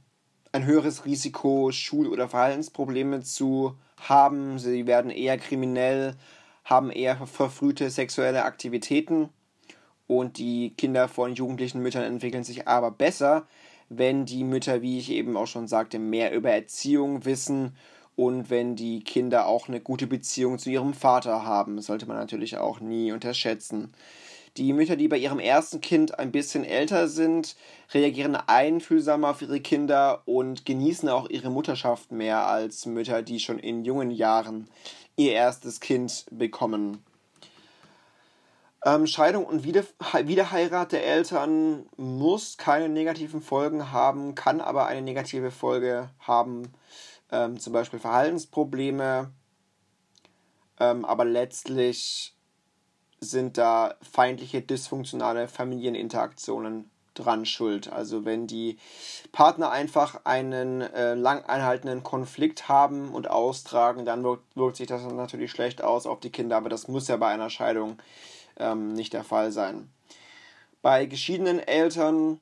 ein 0.52 0.66
höheres 0.66 1.06
Risiko, 1.06 1.72
Schul- 1.72 2.08
oder 2.08 2.28
Verhaltensprobleme 2.30 3.22
zu 3.22 3.76
haben. 3.98 4.60
Sie 4.60 4.88
werden 4.88 5.12
eher 5.12 5.38
kriminell, 5.38 6.16
haben 6.64 6.90
eher 6.92 7.16
verfrühte 7.28 7.90
sexuelle 7.90 8.44
Aktivitäten. 8.44 9.30
Und 10.08 10.38
die 10.38 10.74
Kinder 10.76 11.08
von 11.08 11.34
jugendlichen 11.34 11.82
Müttern 11.82 12.04
entwickeln 12.04 12.44
sich 12.44 12.68
aber 12.68 12.92
besser, 12.92 13.48
wenn 13.94 14.26
die 14.26 14.46
Mütter, 14.46 14.82
wie 14.82 15.00
ich 15.00 15.12
eben 15.12 15.36
auch 15.36 15.48
schon 15.48 15.68
sagte, 15.68 16.00
mehr 16.00 16.34
über 16.34 16.50
Erziehung 16.50 17.26
wissen 17.26 17.76
und 18.16 18.50
wenn 18.50 18.78
die 18.78 19.04
Kinder 19.04 19.48
auch 19.48 19.68
eine 19.68 19.82
gute 19.82 20.08
Beziehung 20.08 20.60
zu 20.60 20.70
ihrem 20.70 20.94
Vater 20.94 21.44
haben. 21.44 21.82
Sollte 21.82 22.06
man 22.06 22.16
natürlich 22.16 22.58
auch 22.58 22.80
nie 22.80 23.12
unterschätzen. 23.12 23.94
Die 24.56 24.72
Mütter, 24.72 24.96
die 24.96 25.10
bei 25.10 25.18
ihrem 25.18 25.40
ersten 25.40 25.82
Kind 25.82 26.20
ein 26.20 26.32
bisschen 26.32 26.64
älter 26.64 27.10
sind, 27.10 27.58
reagieren 27.94 28.36
einfühlsamer 28.36 29.32
auf 29.32 29.42
ihre 29.42 29.60
Kinder 29.60 30.22
und 30.26 30.66
genießen 30.66 31.10
auch 31.10 31.30
ihre 31.30 31.50
Mutterschaft 31.50 32.14
mehr 32.14 32.48
als 32.48 32.86
Mütter, 32.86 33.24
die 33.24 33.40
schon 33.42 33.60
in 33.60 33.84
jungen 33.84 34.12
Jahren 34.12 34.70
ihr 35.18 35.34
erstes 35.34 35.82
Kind 35.82 36.26
bekommen. 36.32 37.04
Ähm, 38.84 39.06
Scheidung 39.06 39.46
und 39.46 39.64
Wieder 39.64 39.84
Wiederheirat 40.24 40.92
der 40.92 41.06
Eltern 41.06 41.86
muss 41.98 42.58
keine 42.58 42.90
negativen 42.90 43.42
Folgen 43.42 43.92
haben, 43.92 44.34
kann 44.34 44.60
aber 44.60 44.88
eine 44.88 45.04
negative 45.04 45.52
Folge 45.52 46.10
haben, 46.20 46.74
ähm, 47.32 47.60
zum 47.60 47.74
Beispiel 47.74 48.00
Verhaltensprobleme. 48.00 49.32
Ähm, 50.80 51.06
aber 51.06 51.26
letztlich 51.26 52.36
sind 53.20 53.60
da 53.60 53.94
feindliche, 54.02 54.64
dysfunktionale 54.64 55.48
Familieninteraktionen 55.48 56.90
dran 57.14 57.46
schuld. 57.46 57.92
Also 57.92 58.26
wenn 58.26 58.48
die 58.48 58.80
Partner 59.32 59.70
einfach 59.70 60.22
einen 60.24 60.82
äh, 60.82 61.14
lang 61.14 61.44
anhaltenden 61.44 62.02
Konflikt 62.04 62.68
haben 62.68 63.14
und 63.14 63.30
austragen, 63.30 64.06
dann 64.06 64.24
wirkt, 64.24 64.56
wirkt 64.56 64.78
sich 64.78 64.88
das 64.88 65.04
natürlich 65.04 65.52
schlecht 65.52 65.84
aus 65.84 66.08
auf 66.08 66.20
die 66.20 66.32
Kinder, 66.32 66.58
aber 66.58 66.70
das 66.70 66.88
muss 66.88 67.08
ja 67.08 67.18
bei 67.18 67.28
einer 67.28 67.52
Scheidung 67.52 67.98
ähm, 68.62 68.94
nicht 68.94 69.14
der 69.14 69.24
Fall 69.24 69.52
sein. 69.52 69.92
Bei 70.82 71.06
geschiedenen 71.06 71.60
Eltern 71.60 72.40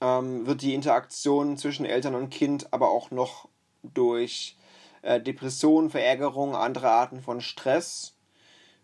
ähm, 0.00 0.46
wird 0.46 0.62
die 0.62 0.74
Interaktion 0.74 1.56
zwischen 1.56 1.84
Eltern 1.84 2.14
und 2.14 2.30
Kind 2.30 2.72
aber 2.72 2.90
auch 2.90 3.10
noch 3.10 3.48
durch 3.82 4.56
äh, 5.02 5.20
Depression, 5.20 5.90
Verärgerung, 5.90 6.54
andere 6.54 6.90
Arten 6.90 7.20
von 7.20 7.40
Stress 7.40 8.14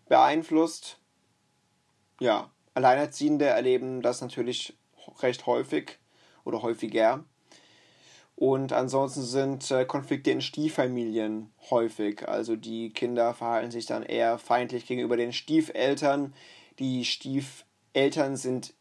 beeinflusst. 0.07 0.97
Ja, 2.19 2.51
Alleinerziehende 2.73 3.45
erleben 3.45 4.01
das 4.01 4.21
natürlich 4.21 4.77
recht 5.21 5.45
häufig 5.45 5.99
oder 6.43 6.61
häufiger. 6.61 7.23
Und 8.35 8.73
ansonsten 8.73 9.23
sind 9.23 9.71
äh, 9.71 9.85
Konflikte 9.85 10.31
in 10.31 10.41
Stieffamilien 10.41 11.51
häufig. 11.69 12.27
Also 12.27 12.55
die 12.55 12.89
Kinder 12.91 13.33
verhalten 13.33 13.71
sich 13.71 13.85
dann 13.85 14.03
eher 14.03 14.37
feindlich 14.37 14.85
gegenüber 14.85 15.15
den 15.15 15.31
Stiefeltern. 15.31 16.33
Die 16.79 17.05
Stiefeltern 17.05 18.35
sind 18.35 18.73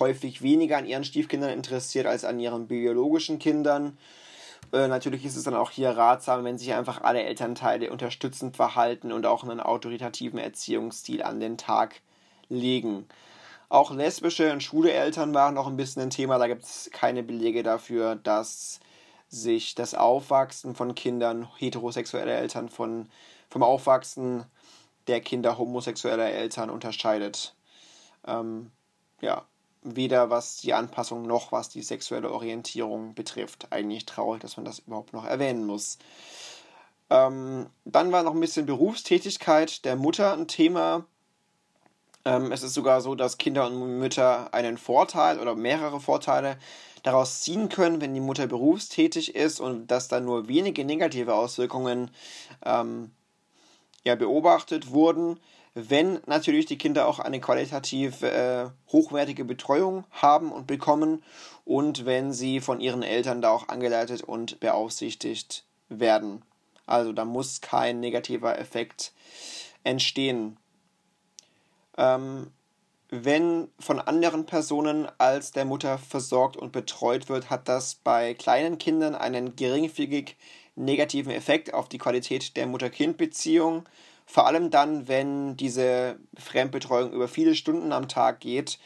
häufig 0.00 0.40
weniger 0.40 0.78
an 0.78 0.86
ihren 0.86 1.04
Stiefkindern 1.04 1.50
interessiert 1.50 2.06
als 2.06 2.24
an 2.24 2.40
ihren 2.40 2.68
biologischen 2.68 3.38
Kindern. 3.38 3.98
Äh, 4.72 4.88
natürlich 4.88 5.26
ist 5.26 5.36
es 5.36 5.44
dann 5.44 5.54
auch 5.54 5.70
hier 5.70 5.90
ratsam, 5.90 6.44
wenn 6.44 6.56
sich 6.56 6.72
einfach 6.72 7.02
alle 7.02 7.22
Elternteile 7.22 7.90
unterstützend 7.90 8.56
verhalten 8.56 9.12
und 9.12 9.26
auch 9.26 9.44
einen 9.44 9.60
autoritativen 9.60 10.38
Erziehungsstil 10.38 11.22
an 11.22 11.38
den 11.38 11.58
Tag 11.58 12.00
legen. 12.48 13.06
Auch 13.68 13.92
lesbische 13.92 14.52
und 14.52 14.62
schwule 14.62 14.92
Eltern 14.92 15.34
waren 15.34 15.54
noch 15.54 15.66
ein 15.66 15.76
bisschen 15.76 16.02
ein 16.02 16.10
Thema. 16.10 16.38
Da 16.38 16.46
gibt 16.46 16.64
es 16.64 16.88
keine 16.92 17.22
Belege 17.22 17.62
dafür, 17.62 18.16
dass 18.16 18.80
sich 19.28 19.74
das 19.74 19.94
Aufwachsen 19.94 20.74
von 20.74 20.94
Kindern 20.94 21.48
heterosexueller 21.56 22.32
Eltern 22.32 22.68
von, 22.68 23.08
vom 23.48 23.62
Aufwachsen 23.62 24.44
der 25.06 25.20
Kinder 25.20 25.58
homosexueller 25.58 26.30
Eltern 26.30 26.70
unterscheidet. 26.70 27.54
Ähm, 28.26 28.70
ja, 29.20 29.46
weder 29.82 30.30
was 30.30 30.56
die 30.58 30.74
Anpassung 30.74 31.22
noch 31.26 31.52
was 31.52 31.68
die 31.68 31.82
sexuelle 31.82 32.30
Orientierung 32.32 33.14
betrifft. 33.14 33.68
Eigentlich 33.70 34.06
traurig, 34.06 34.40
dass 34.40 34.56
man 34.56 34.64
das 34.64 34.80
überhaupt 34.80 35.12
noch 35.12 35.24
erwähnen 35.24 35.64
muss. 35.64 35.98
Ähm, 37.08 37.70
dann 37.84 38.10
war 38.10 38.22
noch 38.22 38.34
ein 38.34 38.40
bisschen 38.40 38.66
Berufstätigkeit 38.66 39.84
der 39.84 39.96
Mutter 39.96 40.32
ein 40.32 40.48
Thema. 40.48 41.06
Ähm, 42.26 42.50
es 42.50 42.64
ist 42.64 42.74
sogar 42.74 43.00
so, 43.00 43.14
dass 43.14 43.38
Kinder 43.38 43.68
und 43.68 43.98
Mütter 44.00 44.52
einen 44.52 44.78
Vorteil 44.78 45.38
oder 45.38 45.54
mehrere 45.54 46.00
Vorteile 46.00 46.58
daraus 47.04 47.40
ziehen 47.40 47.68
können, 47.68 48.00
wenn 48.00 48.14
die 48.14 48.20
Mutter 48.20 48.48
berufstätig 48.48 49.36
ist 49.36 49.60
und 49.60 49.86
dass 49.86 50.08
da 50.08 50.18
nur 50.18 50.48
wenige 50.48 50.84
negative 50.84 51.34
Auswirkungen 51.34 52.10
ähm, 52.64 53.12
ja, 54.04 54.16
beobachtet 54.16 54.90
wurden, 54.90 55.38
wenn 55.74 56.18
natürlich 56.26 56.66
die 56.66 56.78
Kinder 56.78 57.06
auch 57.06 57.20
eine 57.20 57.38
qualitativ 57.38 58.22
äh, 58.22 58.70
hochwertige 58.90 59.44
Betreuung 59.44 60.04
haben 60.10 60.50
und 60.50 60.66
bekommen 60.66 61.22
und 61.64 62.06
wenn 62.06 62.32
sie 62.32 62.60
von 62.60 62.80
ihren 62.80 63.04
Eltern 63.04 63.40
da 63.40 63.50
auch 63.50 63.68
angeleitet 63.68 64.22
und 64.22 64.58
beaufsichtigt 64.58 65.64
werden. 65.88 66.42
Also 66.86 67.12
da 67.12 67.24
muss 67.24 67.60
kein 67.60 68.00
negativer 68.00 68.58
Effekt 68.58 69.12
entstehen. 69.84 70.56
Ähm, 71.96 72.50
wenn 73.08 73.68
von 73.78 74.00
anderen 74.00 74.46
Personen 74.46 75.06
als 75.18 75.52
der 75.52 75.64
Mutter 75.64 75.96
versorgt 75.98 76.56
und 76.56 76.72
betreut 76.72 77.28
wird, 77.28 77.50
hat 77.50 77.68
das 77.68 77.94
bei 77.94 78.34
kleinen 78.34 78.78
Kindern 78.78 79.14
einen 79.14 79.54
geringfügig 79.54 80.36
negativen 80.74 81.32
Effekt 81.32 81.72
auf 81.72 81.88
die 81.88 81.98
Qualität 81.98 82.56
der 82.56 82.66
Mutter-Kind-Beziehung. 82.66 83.88
Vor 84.26 84.46
allem 84.46 84.70
dann, 84.70 85.06
wenn 85.06 85.56
diese 85.56 86.18
Fremdbetreuung 86.36 87.12
über 87.12 87.28
viele 87.28 87.54
Stunden 87.54 87.92
am 87.92 88.08
Tag 88.08 88.40
geht 88.40 88.78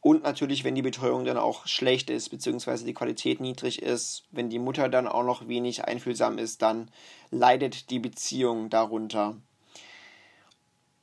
und 0.00 0.22
natürlich, 0.22 0.62
wenn 0.62 0.76
die 0.76 0.82
Betreuung 0.82 1.24
dann 1.24 1.36
auch 1.36 1.66
schlecht 1.66 2.10
ist, 2.10 2.28
beziehungsweise 2.28 2.84
die 2.84 2.94
Qualität 2.94 3.40
niedrig 3.40 3.82
ist, 3.82 4.22
wenn 4.30 4.48
die 4.48 4.60
Mutter 4.60 4.88
dann 4.88 5.08
auch 5.08 5.24
noch 5.24 5.48
wenig 5.48 5.84
einfühlsam 5.84 6.38
ist, 6.38 6.62
dann 6.62 6.90
leidet 7.30 7.90
die 7.90 7.98
Beziehung 7.98 8.70
darunter. 8.70 9.36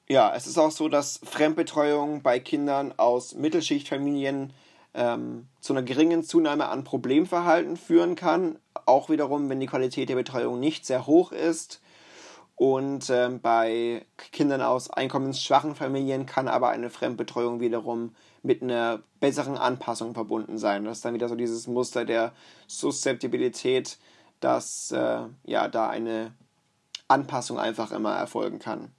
Ja, 0.07 0.33
es 0.35 0.45
ist 0.45 0.59
auch 0.59 0.69
so, 0.69 0.87
dass 0.87 1.19
Fremdbetreuung 1.23 2.21
bei 2.21 2.39
Kindern 2.39 2.93
aus 2.97 3.33
Mittelschichtfamilien 3.33 4.53
ähm, 4.93 5.47
zu 5.61 5.73
einer 5.73 5.81
geringen 5.81 6.23
Zunahme 6.23 6.67
an 6.67 6.83
Problemverhalten 6.83 7.75
führen 7.75 8.15
kann. 8.15 8.59
Auch 8.85 9.09
wiederum, 9.09 9.49
wenn 9.49 9.59
die 9.59 9.65
Qualität 9.65 10.09
der 10.09 10.15
Betreuung 10.15 10.59
nicht 10.59 10.85
sehr 10.85 11.07
hoch 11.07 11.31
ist. 11.31 11.81
Und 12.55 13.09
ähm, 13.09 13.41
bei 13.41 14.05
Kindern 14.31 14.61
aus 14.61 14.91
einkommensschwachen 14.91 15.73
Familien 15.73 16.27
kann 16.27 16.47
aber 16.47 16.69
eine 16.69 16.91
Fremdbetreuung 16.91 17.59
wiederum 17.59 18.15
mit 18.43 18.61
einer 18.61 19.01
besseren 19.19 19.57
Anpassung 19.57 20.13
verbunden 20.13 20.59
sein. 20.59 20.85
Das 20.85 20.99
ist 20.99 21.05
dann 21.05 21.15
wieder 21.15 21.29
so 21.29 21.35
dieses 21.35 21.65
Muster 21.65 22.05
der 22.05 22.31
Suszeptibilität, 22.67 23.97
dass 24.39 24.91
äh, 24.91 25.21
ja 25.45 25.67
da 25.67 25.89
eine 25.89 26.33
Anpassung 27.07 27.57
einfach 27.57 27.91
immer 27.91 28.15
erfolgen 28.15 28.59
kann. 28.59 28.91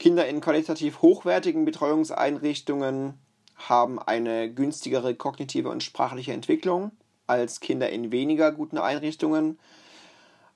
Kinder 0.00 0.26
in 0.26 0.40
qualitativ 0.40 1.02
hochwertigen 1.02 1.66
Betreuungseinrichtungen 1.66 3.20
haben 3.56 3.98
eine 3.98 4.50
günstigere 4.52 5.14
kognitive 5.14 5.68
und 5.68 5.82
sprachliche 5.82 6.32
Entwicklung 6.32 6.92
als 7.26 7.60
Kinder 7.60 7.90
in 7.90 8.10
weniger 8.10 8.50
guten 8.50 8.78
Einrichtungen. 8.78 9.58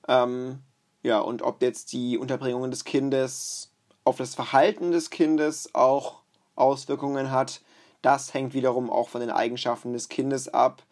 Ähm, 0.09 0.61
ja, 1.03 1.21
und 1.21 1.43
ob 1.43 1.61
jetzt 1.61 1.93
die 1.93 2.17
Unterbringung 2.17 2.71
des 2.71 2.85
Kindes 2.85 3.71
auf 4.05 4.17
das 4.17 4.35
Verhalten 4.35 4.93
des 4.93 5.11
Kindes 5.11 5.75
auch 5.75 6.23
Auswirkungen 6.57 7.31
hat, 7.31 7.61
das 8.01 8.33
hängt 8.33 8.55
wiederum 8.55 8.89
auch 8.89 9.11
von 9.11 9.21
den 9.21 9.31
Eigenschaften 9.31 9.93
des 9.93 10.09
Kindes 10.09 10.49
ab, 10.49 10.83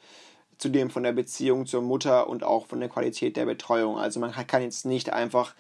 zudem 0.59 0.91
von 0.91 1.05
der 1.05 1.13
Beziehung 1.13 1.65
zur 1.65 1.81
Mutter 1.81 2.29
und 2.29 2.45
auch 2.45 2.67
von 2.67 2.81
der 2.81 2.91
Qualität 2.91 3.39
der 3.39 3.47
Betreuung. 3.47 3.99
Also 3.99 4.21
man 4.21 4.33
kann 4.47 4.61
jetzt 4.61 4.85
nicht 4.85 5.11
einfach 5.11 5.55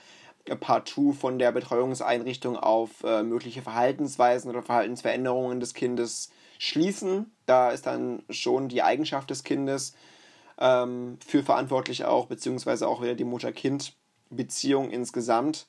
partout 0.61 1.13
von 1.13 1.39
der 1.39 1.53
Betreuungseinrichtung 1.53 2.57
auf 2.57 3.05
äh, 3.05 3.23
mögliche 3.23 3.63
Verhaltensweisen 3.63 4.51
oder 4.51 4.63
Verhaltensveränderungen 4.63 5.61
des 5.61 5.75
Kindes 5.75 6.31
schließen. 6.59 7.33
Da 7.47 7.71
ist 7.71 7.87
dann 7.87 8.23
schon 8.31 8.69
die 8.69 8.83
Eigenschaft 8.83 9.31
des 9.31 9.45
Kindes 9.45 9.95
ähm, 10.59 11.19
für 11.25 11.43
verantwortlich 11.43 12.05
auch, 12.05 12.27
beziehungsweise 12.27 12.89
auch 12.89 13.03
wieder 13.03 13.15
die 13.15 13.25
Mutter-Kind-Beziehung 13.25 14.91
insgesamt. 14.91 15.67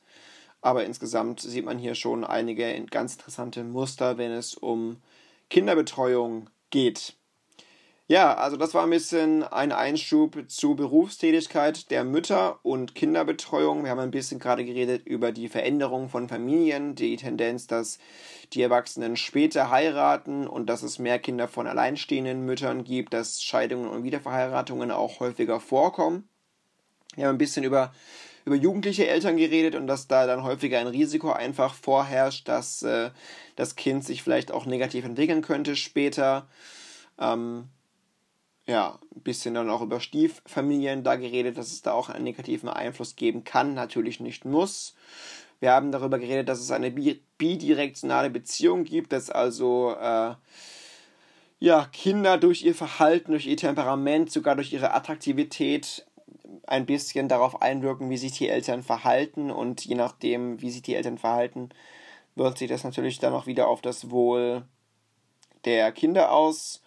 Aber 0.61 0.85
insgesamt 0.85 1.41
sieht 1.41 1.65
man 1.65 1.77
hier 1.77 1.93
schon 1.93 2.23
einige 2.23 2.81
ganz 2.85 3.15
interessante 3.15 3.63
Muster, 3.63 4.17
wenn 4.17 4.31
es 4.31 4.55
um 4.55 5.01
Kinderbetreuung 5.49 6.49
geht. 6.69 7.15
Ja, 8.07 8.33
also 8.33 8.57
das 8.57 8.73
war 8.73 8.83
ein 8.83 8.89
bisschen 8.89 9.43
ein 9.43 9.71
Einschub 9.71 10.37
zur 10.49 10.75
Berufstätigkeit 10.75 11.89
der 11.89 12.03
Mütter 12.03 12.59
und 12.61 12.95
Kinderbetreuung. 12.95 13.85
Wir 13.85 13.91
haben 13.91 13.99
ein 13.99 14.11
bisschen 14.11 14.39
gerade 14.39 14.65
geredet 14.65 15.07
über 15.07 15.31
die 15.31 15.47
Veränderung 15.47 16.09
von 16.09 16.27
Familien, 16.27 16.95
die 16.95 17.15
Tendenz, 17.15 17.65
dass 17.65 17.99
die 18.51 18.61
Erwachsenen 18.61 19.15
später 19.15 19.69
heiraten 19.69 20.47
und 20.47 20.69
dass 20.69 20.83
es 20.83 20.99
mehr 20.99 21.17
Kinder 21.17 21.47
von 21.47 21.65
alleinstehenden 21.65 22.45
Müttern 22.45 22.83
gibt, 22.83 23.13
dass 23.13 23.41
Scheidungen 23.41 23.87
und 23.87 24.03
Wiederverheiratungen 24.03 24.91
auch 24.91 25.21
häufiger 25.21 25.61
vorkommen. 25.61 26.27
Wir 27.15 27.27
haben 27.27 27.35
ein 27.35 27.37
bisschen 27.37 27.63
über, 27.63 27.93
über 28.43 28.55
jugendliche 28.55 29.07
Eltern 29.07 29.37
geredet 29.37 29.75
und 29.75 29.87
dass 29.87 30.09
da 30.09 30.27
dann 30.27 30.43
häufiger 30.43 30.79
ein 30.79 30.87
Risiko 30.87 31.31
einfach 31.31 31.73
vorherrscht, 31.73 32.49
dass 32.49 32.83
äh, 32.83 33.11
das 33.55 33.77
Kind 33.77 34.03
sich 34.03 34.23
vielleicht 34.23 34.51
auch 34.51 34.65
negativ 34.65 35.05
entwickeln 35.05 35.41
könnte 35.41 35.77
später. 35.77 36.47
Ähm, 37.17 37.69
ja, 38.65 38.99
ein 39.15 39.21
bisschen 39.21 39.53
dann 39.53 39.69
auch 39.69 39.81
über 39.81 39.99
Stieffamilien 39.99 41.03
da 41.03 41.15
geredet, 41.15 41.57
dass 41.57 41.71
es 41.71 41.81
da 41.81 41.93
auch 41.93 42.09
einen 42.09 42.23
negativen 42.23 42.69
Einfluss 42.69 43.15
geben 43.15 43.43
kann, 43.43 43.73
natürlich 43.73 44.19
nicht 44.19 44.45
muss. 44.45 44.95
Wir 45.59 45.71
haben 45.71 45.91
darüber 45.91 46.19
geredet, 46.19 46.49
dass 46.49 46.59
es 46.59 46.71
eine 46.71 46.91
bidirektionale 46.91 48.29
Beziehung 48.29 48.83
gibt, 48.83 49.13
dass 49.13 49.29
also 49.29 49.95
äh, 49.99 50.35
ja, 51.59 51.85
Kinder 51.93 52.37
durch 52.37 52.63
ihr 52.63 52.75
Verhalten, 52.75 53.31
durch 53.31 53.47
ihr 53.47 53.55
Temperament, 53.55 54.31
sogar 54.31 54.55
durch 54.55 54.73
ihre 54.73 54.93
Attraktivität 54.93 56.05
ein 56.67 56.85
bisschen 56.85 57.29
darauf 57.29 57.61
einwirken, 57.61 58.09
wie 58.09 58.17
sich 58.17 58.33
die 58.33 58.49
Eltern 58.49 58.83
verhalten 58.83 59.51
und 59.51 59.85
je 59.85 59.95
nachdem, 59.95 60.61
wie 60.61 60.69
sich 60.69 60.81
die 60.81 60.95
Eltern 60.95 61.17
verhalten, 61.17 61.69
wirkt 62.35 62.57
sich 62.57 62.69
das 62.69 62.83
natürlich 62.83 63.19
dann 63.19 63.33
auch 63.33 63.47
wieder 63.47 63.67
auf 63.67 63.81
das 63.81 64.09
Wohl 64.09 64.63
der 65.65 65.91
Kinder 65.91 66.31
aus. 66.31 66.82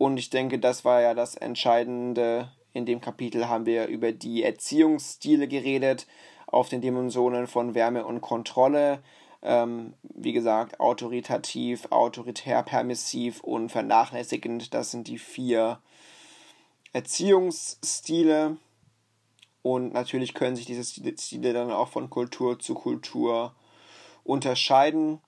Und 0.00 0.16
ich 0.16 0.30
denke, 0.30 0.58
das 0.58 0.86
war 0.86 1.02
ja 1.02 1.12
das 1.12 1.34
Entscheidende. 1.34 2.50
In 2.72 2.86
dem 2.86 3.02
Kapitel 3.02 3.50
haben 3.50 3.66
wir 3.66 3.86
über 3.88 4.12
die 4.12 4.42
Erziehungsstile 4.42 5.46
geredet, 5.46 6.06
auf 6.46 6.70
den 6.70 6.80
Dimensionen 6.80 7.46
von 7.46 7.74
Wärme 7.74 8.06
und 8.06 8.22
Kontrolle. 8.22 9.02
Ähm, 9.42 9.92
wie 10.02 10.32
gesagt, 10.32 10.80
autoritativ, 10.80 11.86
autoritär, 11.90 12.62
permissiv 12.62 13.42
und 13.42 13.68
vernachlässigend. 13.68 14.72
Das 14.72 14.90
sind 14.90 15.06
die 15.06 15.18
vier 15.18 15.82
Erziehungsstile. 16.94 18.56
Und 19.60 19.92
natürlich 19.92 20.32
können 20.32 20.56
sich 20.56 20.64
diese 20.64 21.12
Stile 21.18 21.52
dann 21.52 21.70
auch 21.70 21.88
von 21.88 22.08
Kultur 22.08 22.58
zu 22.58 22.72
Kultur 22.72 23.54
unterscheiden. 24.24 25.20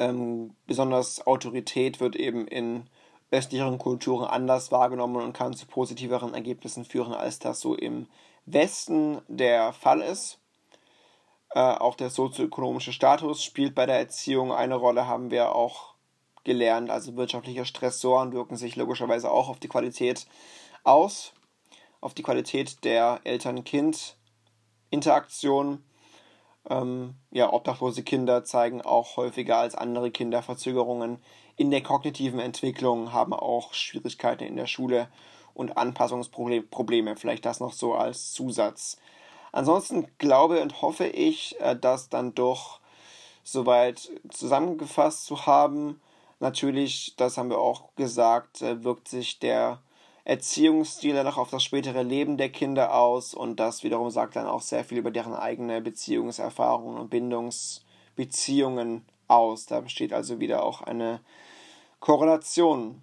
Ähm, 0.00 0.56
besonders 0.66 1.24
Autorität 1.26 2.00
wird 2.00 2.16
eben 2.16 2.48
in 2.48 2.88
östlicheren 3.30 3.76
Kulturen 3.76 4.24
anders 4.24 4.72
wahrgenommen 4.72 5.22
und 5.22 5.34
kann 5.34 5.52
zu 5.52 5.66
positiveren 5.66 6.32
Ergebnissen 6.32 6.86
führen, 6.86 7.12
als 7.12 7.38
das 7.38 7.60
so 7.60 7.74
im 7.74 8.06
Westen 8.46 9.20
der 9.28 9.74
Fall 9.74 10.00
ist. 10.00 10.38
Äh, 11.50 11.60
auch 11.60 11.96
der 11.96 12.08
sozioökonomische 12.08 12.94
Status 12.94 13.44
spielt 13.44 13.74
bei 13.74 13.84
der 13.84 13.98
Erziehung 13.98 14.52
eine 14.52 14.76
Rolle, 14.76 15.06
haben 15.06 15.30
wir 15.30 15.54
auch 15.54 15.96
gelernt. 16.44 16.90
Also 16.90 17.14
wirtschaftliche 17.16 17.66
Stressoren 17.66 18.32
wirken 18.32 18.56
sich 18.56 18.76
logischerweise 18.76 19.30
auch 19.30 19.50
auf 19.50 19.60
die 19.60 19.68
Qualität 19.68 20.26
aus, 20.82 21.34
auf 22.00 22.14
die 22.14 22.22
Qualität 22.22 22.84
der 22.84 23.20
Eltern-Kind-Interaktion. 23.24 25.84
Ähm, 26.68 27.14
ja, 27.30 27.52
obdachlose 27.52 28.02
Kinder 28.02 28.44
zeigen 28.44 28.82
auch 28.82 29.16
häufiger 29.16 29.56
als 29.58 29.74
andere 29.74 30.10
Kinder 30.10 30.42
Verzögerungen 30.42 31.18
in 31.56 31.70
der 31.70 31.82
kognitiven 31.82 32.40
Entwicklung, 32.40 33.12
haben 33.12 33.32
auch 33.32 33.74
Schwierigkeiten 33.74 34.44
in 34.44 34.56
der 34.56 34.66
Schule 34.66 35.08
und 35.54 35.76
Anpassungsprobleme. 35.76 37.16
Vielleicht 37.16 37.44
das 37.44 37.60
noch 37.60 37.72
so 37.72 37.94
als 37.94 38.32
Zusatz. 38.32 38.98
Ansonsten 39.52 40.06
glaube 40.18 40.62
und 40.62 40.80
hoffe 40.82 41.06
ich, 41.06 41.60
äh, 41.60 41.76
das 41.76 42.08
dann 42.08 42.34
doch 42.34 42.80
soweit 43.42 44.10
zusammengefasst 44.28 45.24
zu 45.24 45.46
haben. 45.46 46.00
Natürlich, 46.38 47.14
das 47.16 47.36
haben 47.36 47.50
wir 47.50 47.58
auch 47.58 47.94
gesagt, 47.96 48.62
äh, 48.62 48.84
wirkt 48.84 49.08
sich 49.08 49.38
der 49.38 49.80
Erziehungsstil 50.30 51.12
dann 51.12 51.26
auch 51.26 51.38
auf 51.38 51.50
das 51.50 51.64
spätere 51.64 52.04
Leben 52.04 52.36
der 52.36 52.50
Kinder 52.50 52.94
aus 52.94 53.34
und 53.34 53.58
das 53.58 53.82
wiederum 53.82 54.10
sagt 54.10 54.36
dann 54.36 54.46
auch 54.46 54.60
sehr 54.60 54.84
viel 54.84 54.98
über 54.98 55.10
deren 55.10 55.34
eigene 55.34 55.80
Beziehungserfahrungen 55.80 57.00
und 57.00 57.10
Bindungsbeziehungen 57.10 59.04
aus. 59.26 59.66
Da 59.66 59.80
besteht 59.80 60.12
also 60.12 60.38
wieder 60.38 60.62
auch 60.62 60.82
eine 60.82 61.18
Korrelation. 61.98 63.02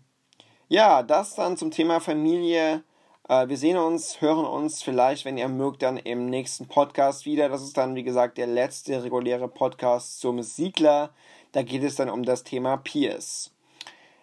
Ja, 0.70 1.04
das 1.04 1.36
dann 1.36 1.58
zum 1.58 1.70
Thema 1.70 2.00
Familie. 2.00 2.86
Äh, 3.28 3.50
wir 3.50 3.58
sehen 3.58 3.78
uns, 3.78 4.22
hören 4.22 4.46
uns 4.46 4.82
vielleicht, 4.82 5.26
wenn 5.26 5.38
ihr 5.38 5.50
mögt, 5.50 5.84
dann 5.84 5.98
im 5.98 6.28
nächsten 6.28 6.70
Podcast 6.70 7.26
wieder. 7.26 7.50
Das 7.50 7.62
ist 7.62 7.76
dann, 7.76 7.96
wie 7.96 8.04
gesagt, 8.04 8.38
der 8.38 8.48
letzte 8.48 9.04
reguläre 9.04 9.50
Podcast 9.50 10.22
zum 10.22 10.42
Siegler. 10.42 11.10
Da 11.52 11.62
geht 11.62 11.84
es 11.84 11.98
dann 11.98 12.10
um 12.10 12.24
das 12.24 12.46
Thema 12.46 12.78
Peers. 12.78 13.52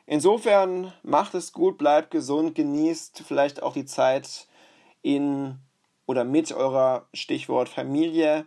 Insofern 0.06 0.92
macht 1.02 1.34
es 1.34 1.52
gut, 1.52 1.78
bleibt 1.78 2.10
gesund, 2.10 2.54
genießt 2.54 3.22
vielleicht 3.26 3.62
auch 3.62 3.72
die 3.72 3.86
Zeit 3.86 4.46
in 5.02 5.58
oder 6.06 6.24
mit 6.24 6.52
eurer 6.52 7.06
Stichwort 7.14 7.68
Familie. 7.68 8.46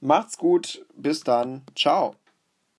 Macht's 0.00 0.38
gut, 0.38 0.84
bis 0.94 1.24
dann, 1.24 1.62
ciao. 1.74 2.14